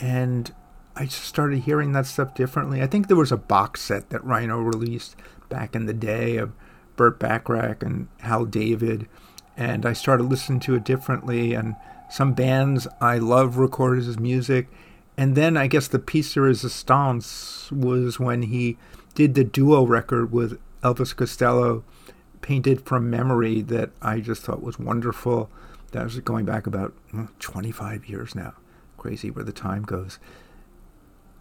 and 0.00 0.52
I 0.94 1.04
just 1.04 1.24
started 1.24 1.60
hearing 1.60 1.92
that 1.92 2.06
stuff 2.06 2.34
differently. 2.34 2.82
I 2.82 2.86
think 2.86 3.08
there 3.08 3.16
was 3.16 3.32
a 3.32 3.36
box 3.36 3.80
set 3.80 4.10
that 4.10 4.24
Rhino 4.24 4.58
released 4.58 5.16
back 5.48 5.74
in 5.74 5.86
the 5.86 5.94
day 5.94 6.36
of 6.36 6.52
Burt 6.96 7.18
Bacharach 7.18 7.82
and 7.82 8.08
Hal 8.20 8.44
David. 8.44 9.08
And 9.56 9.86
I 9.86 9.92
started 9.94 10.24
listening 10.24 10.60
to 10.60 10.74
it 10.74 10.84
differently. 10.84 11.54
And 11.54 11.76
some 12.10 12.34
bands 12.34 12.86
I 13.00 13.18
love 13.18 13.56
recorded 13.56 14.04
his 14.04 14.18
music. 14.18 14.68
And 15.16 15.34
then 15.34 15.56
I 15.56 15.66
guess 15.66 15.88
the 15.88 15.98
piece 15.98 16.34
de 16.34 16.40
resistance 16.40 17.70
was 17.70 18.18
when 18.20 18.42
he 18.42 18.76
did 19.14 19.34
the 19.34 19.44
duo 19.44 19.84
record 19.84 20.32
with 20.32 20.58
Elvis 20.82 21.14
Costello, 21.14 21.84
Painted 22.40 22.84
from 22.84 23.08
Memory, 23.08 23.62
that 23.62 23.90
I 24.00 24.20
just 24.20 24.42
thought 24.42 24.62
was 24.62 24.78
wonderful. 24.78 25.48
That 25.92 26.04
was 26.04 26.18
going 26.20 26.44
back 26.44 26.66
about 26.66 26.92
hmm, 27.10 27.26
25 27.38 28.06
years 28.06 28.34
now. 28.34 28.54
Crazy 28.96 29.30
where 29.30 29.44
the 29.44 29.52
time 29.52 29.82
goes. 29.82 30.18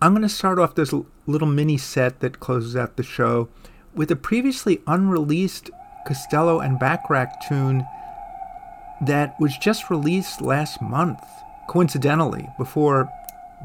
I'm 0.03 0.13
going 0.13 0.23
to 0.23 0.29
start 0.29 0.57
off 0.57 0.73
this 0.73 0.95
little 1.27 1.47
mini 1.47 1.77
set 1.77 2.21
that 2.21 2.39
closes 2.39 2.75
out 2.75 2.97
the 2.97 3.03
show 3.03 3.49
with 3.93 4.09
a 4.09 4.15
previously 4.15 4.81
unreleased 4.87 5.69
Costello 6.07 6.59
and 6.59 6.79
Bacharach 6.79 7.29
tune 7.47 7.85
that 9.05 9.39
was 9.39 9.55
just 9.59 9.91
released 9.91 10.41
last 10.41 10.81
month, 10.81 11.19
coincidentally, 11.69 12.47
before 12.57 13.11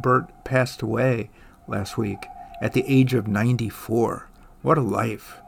Burt 0.02 0.28
passed 0.44 0.82
away 0.82 1.30
last 1.66 1.96
week 1.96 2.26
at 2.60 2.74
the 2.74 2.84
age 2.86 3.14
of 3.14 3.26
94. 3.26 4.28
What 4.60 4.76
a 4.76 4.82
life. 4.82 5.40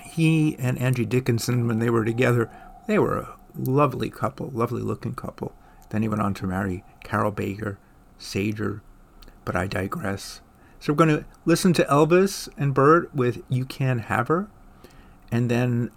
He 0.00 0.54
and 0.60 0.78
Angie 0.78 1.04
Dickinson, 1.04 1.66
when 1.66 1.80
they 1.80 1.90
were 1.90 2.04
together, 2.04 2.48
they 2.86 3.00
were 3.00 3.18
a 3.18 3.36
lovely 3.56 4.10
couple, 4.10 4.48
lovely 4.54 4.82
looking 4.82 5.14
couple. 5.14 5.52
Then 5.90 6.02
he 6.02 6.08
went 6.08 6.22
on 6.22 6.34
to 6.34 6.46
marry 6.46 6.84
Carol 7.02 7.32
Baker, 7.32 7.78
Sager, 8.16 8.80
but 9.44 9.56
I 9.56 9.66
digress. 9.66 10.40
So 10.80 10.92
we're 10.92 10.96
going 10.96 11.16
to 11.16 11.24
listen 11.44 11.72
to 11.74 11.84
Elvis 11.84 12.48
and 12.56 12.74
Burt 12.74 13.14
with 13.14 13.42
You 13.48 13.64
Can 13.64 14.00
Have 14.00 14.28
Her, 14.28 14.48
and 15.30 15.50
then 15.50 15.90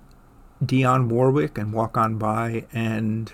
Dionne 0.63 1.09
Warwick 1.09 1.57
and 1.57 1.73
Walk 1.73 1.97
On 1.97 2.17
By, 2.17 2.65
and 2.71 3.33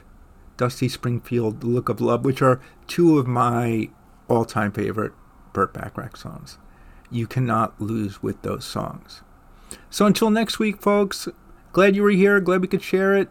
Dusty 0.58 0.88
Springfield, 0.88 1.62
The 1.62 1.68
Look 1.68 1.90
of 1.90 2.02
Love, 2.02 2.24
which 2.24 2.42
are 2.42 2.62
two 2.88 3.18
of 3.18 3.28
my 3.28 3.90
all 4.28 4.46
time 4.46 4.72
favorite 4.72 5.14
Burt 5.54 5.74
Bacharach 5.74 6.16
songs. 6.16 6.58
You 7.10 7.28
cannot 7.28 7.80
lose 7.82 8.24
with 8.24 8.42
those 8.42 8.64
songs. 8.64 9.22
So 9.90 10.06
until 10.06 10.30
next 10.30 10.60
week, 10.60 10.82
folks, 10.82 11.28
glad 11.74 11.96
you 11.96 12.04
were 12.04 12.12
here. 12.12 12.40
Glad 12.40 12.62
we 12.62 12.68
could 12.68 12.82
share 12.82 13.16
it. 13.16 13.30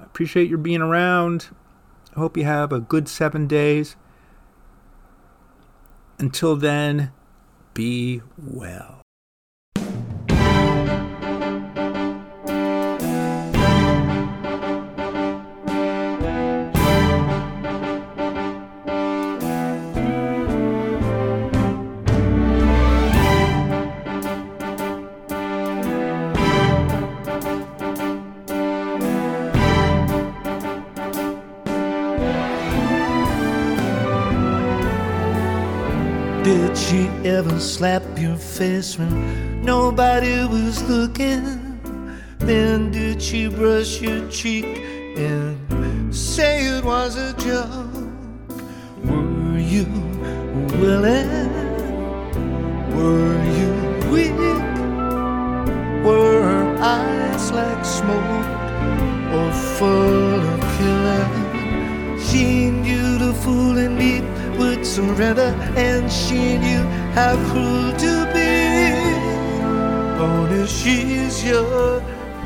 Appreciate 0.00 0.48
your 0.48 0.58
being 0.58 0.82
around. 0.82 1.48
I 2.14 2.20
hope 2.20 2.36
you 2.36 2.44
have 2.44 2.72
a 2.72 2.80
good 2.80 3.08
seven 3.08 3.46
days. 3.46 3.96
Until 6.22 6.54
then, 6.54 7.10
be 7.74 8.22
well. 8.38 9.01
Ever 37.24 37.60
slap 37.60 38.02
your 38.18 38.36
face 38.36 38.98
when 38.98 39.62
nobody 39.62 40.44
was 40.44 40.82
looking? 40.88 41.78
Then 42.38 42.90
did 42.90 43.22
she 43.22 43.46
brush 43.46 44.00
your 44.00 44.28
cheek 44.28 44.64
and 45.16 46.14
say 46.14 46.66
it 46.66 46.84
was 46.84 47.16
a 47.16 47.32
joke? 47.34 47.94
Were 49.04 49.58
you 49.58 49.86
willing? 50.80 51.52
Were 52.96 53.44
you 53.58 53.70
weak? 54.10 54.32
Were 56.04 56.42
her 56.42 56.76
eyes 56.80 57.52
like 57.52 57.84
smoke 57.84 58.46
or 59.32 59.52
full 59.78 60.40
of 60.40 60.60
killing? 60.78 62.18
She 62.18 62.70
knew 62.70 63.18
the 63.18 63.32
fool 63.32 63.78
in 63.78 63.96
me 63.96 64.20
would 64.58 64.84
surrender, 64.84 65.54
and 65.76 66.10
she 66.10 66.58
knew 66.58 66.82
how 67.14 67.36
cruel 67.48 67.92
to 67.98 68.14
be. 68.32 68.52
Only 70.18 70.66
she's 70.66 71.44
your 71.44 72.00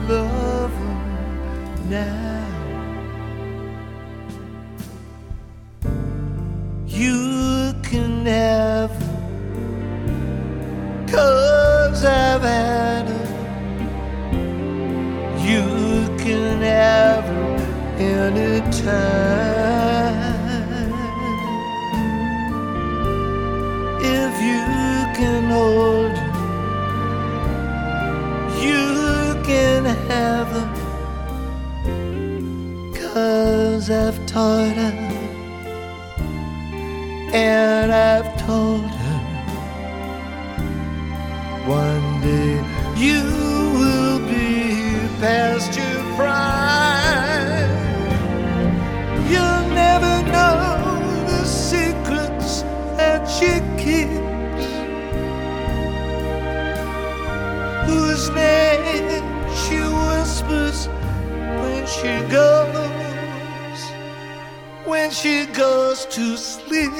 lover 0.09 0.95
now. 1.89 2.35
You 6.87 7.75
can 7.83 8.27
have 8.27 8.91
cause 11.13 12.05
I've 12.05 12.43
had 12.43 13.07
her. 13.09 13.29
You 15.49 16.09
can 16.19 16.61
have 16.63 17.25
her 17.25 17.57
anytime. 17.99 19.26
I've 33.89 34.27
taught 34.27 34.75
her 34.75 34.95
And 37.33 37.93
I've 37.93 38.37
told 38.45 38.96
she 65.27 65.47
goes 65.47 66.07
to 66.07 66.37
sleep. 66.37 66.93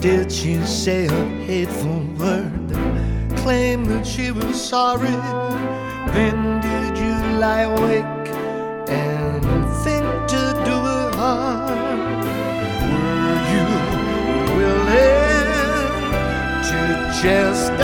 Did 0.00 0.30
she 0.30 0.54
say 0.64 1.06
a 1.06 1.24
hateful 1.48 2.00
word? 2.20 2.68
Claim 3.38 3.84
that 3.86 4.06
she 4.06 4.30
was 4.30 4.54
sorry? 4.72 5.18
Then 6.14 6.38
did 6.68 6.92
you 7.04 7.14
lie 7.44 7.66
awake 7.72 8.28
and 8.88 9.42
think 9.82 10.06
to 10.32 10.42
do 10.68 10.76
her 10.90 11.10
harm? 11.20 12.20
Were 12.92 13.38
you 13.54 13.66
willing 14.58 15.50
to 16.70 16.80
chastise? 17.20 17.77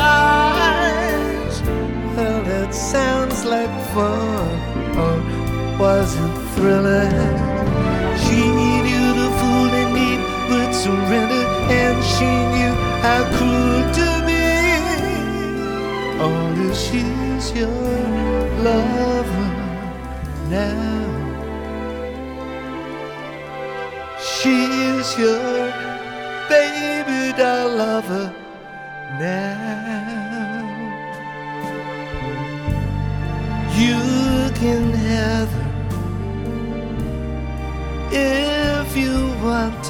She 6.64 8.40
knew 8.86 9.12
the 9.20 9.30
fooling 9.38 9.92
need 9.92 10.20
would 10.48 10.74
surrender, 10.74 11.44
and 11.68 12.02
she 12.02 12.24
knew 12.24 12.72
how 13.04 13.22
cruel 13.36 13.84
to 13.98 14.08
be. 14.24 14.46
Only 16.18 16.74
she's 16.74 17.52
your 17.52 17.68
lover 18.64 19.50
now. 20.48 21.04
She's 24.18 25.18
your 25.18 25.70
baby 26.48 27.36
doll 27.36 27.76
lover 27.76 28.43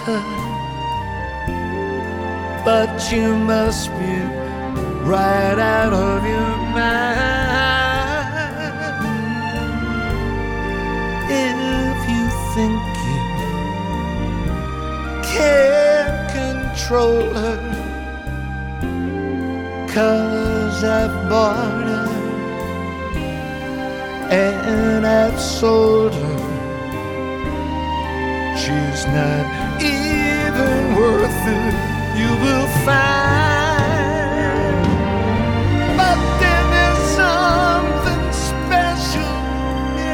her, 0.07 0.25
but 2.65 3.11
you 3.11 3.37
must 3.37 3.91
be 3.99 4.17
right 5.03 5.59
out 5.59 5.93
of 5.93 6.25
your 6.27 6.57
mind 6.77 7.25
if 11.31 11.99
you 12.15 12.25
think 12.55 12.83
you 13.09 13.23
can 15.33 16.07
control 16.39 17.23
her. 17.33 17.59
Cause 19.89 20.85
I've 20.85 21.29
bought 21.31 21.85
her 21.93 22.09
and 24.31 25.07
I've 25.07 25.41
sold 25.41 26.13
her. 26.13 26.41
She's 28.57 29.07
not 29.07 29.64
you 31.47 32.31
will 32.45 32.67
find. 32.87 33.85
But 35.97 36.19
there's 36.41 36.99
something 37.23 38.25
special 38.33 39.37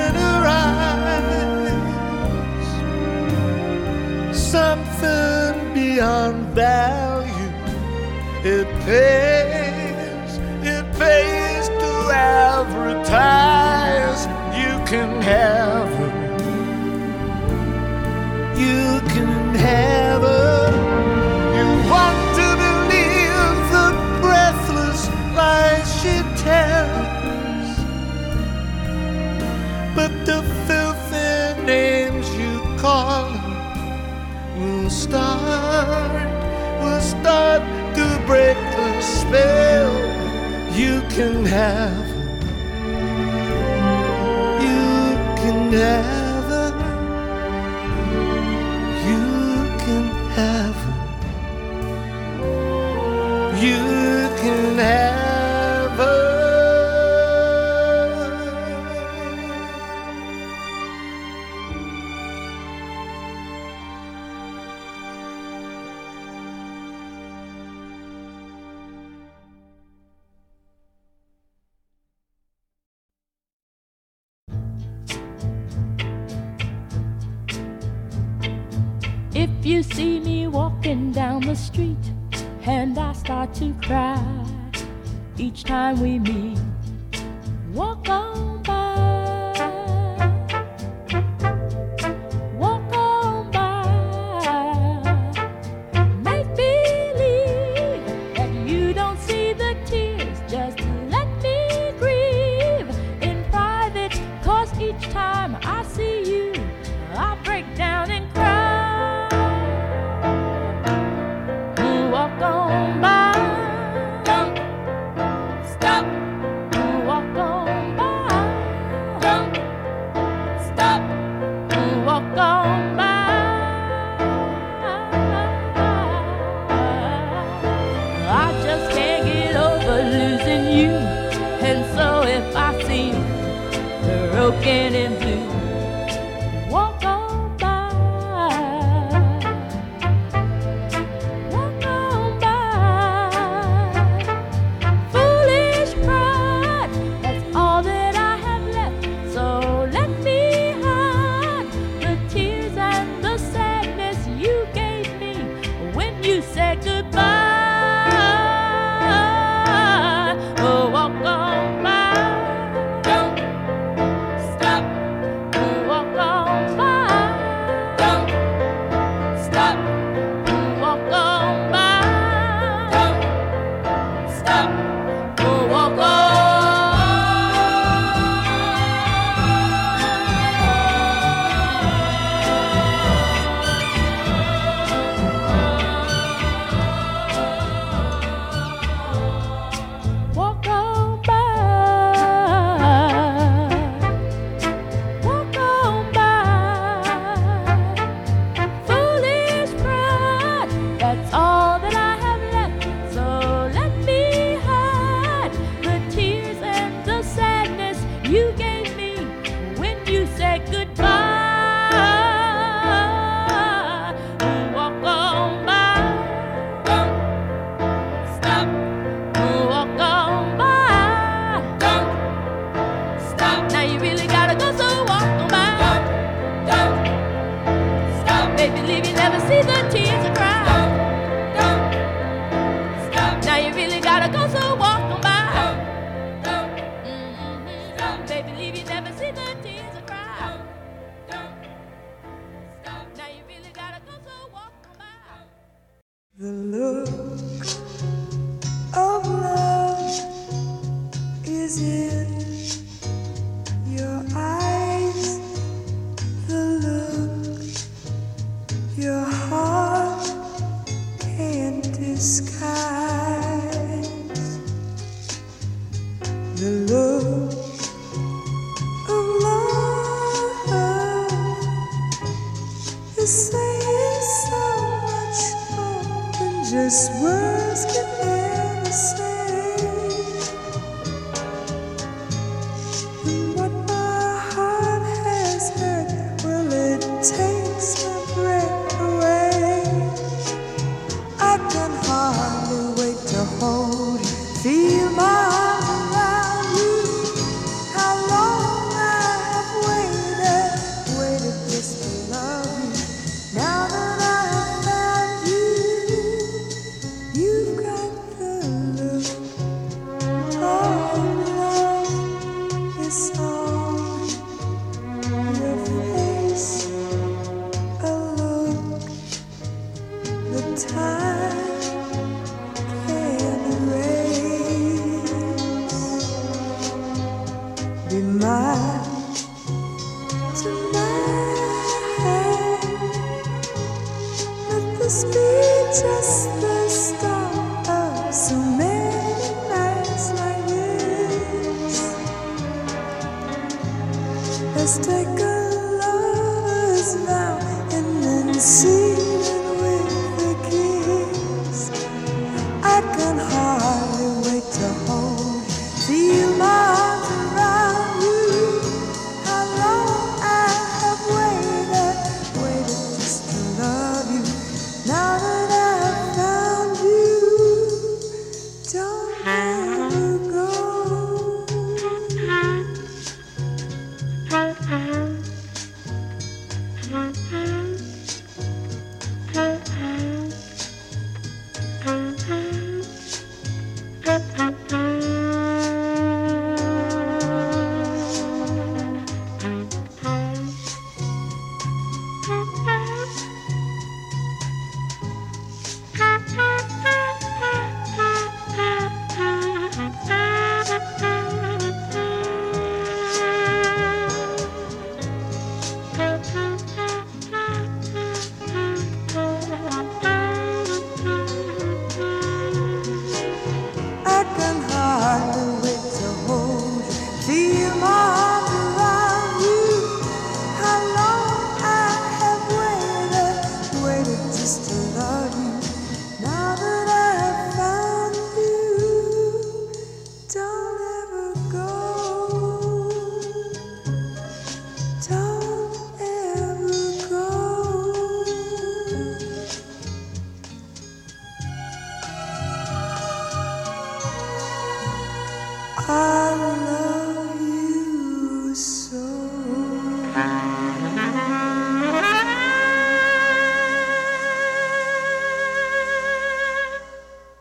in 0.00 0.12
her 0.14 0.42
eyes, 0.46 1.72
something 4.36 5.54
beyond 5.74 6.38
value. 6.54 7.52
It 8.42 8.66
pays, 8.84 10.38
it 10.66 10.84
pays 10.98 11.68
to 11.68 12.10
advertise. 12.12 14.26
You 14.56 14.78
can 14.86 15.20
have 15.22 15.59
can 41.20 41.44
have. 41.44 42.08
You 44.62 45.16
can 45.36 45.72
have 45.72 46.19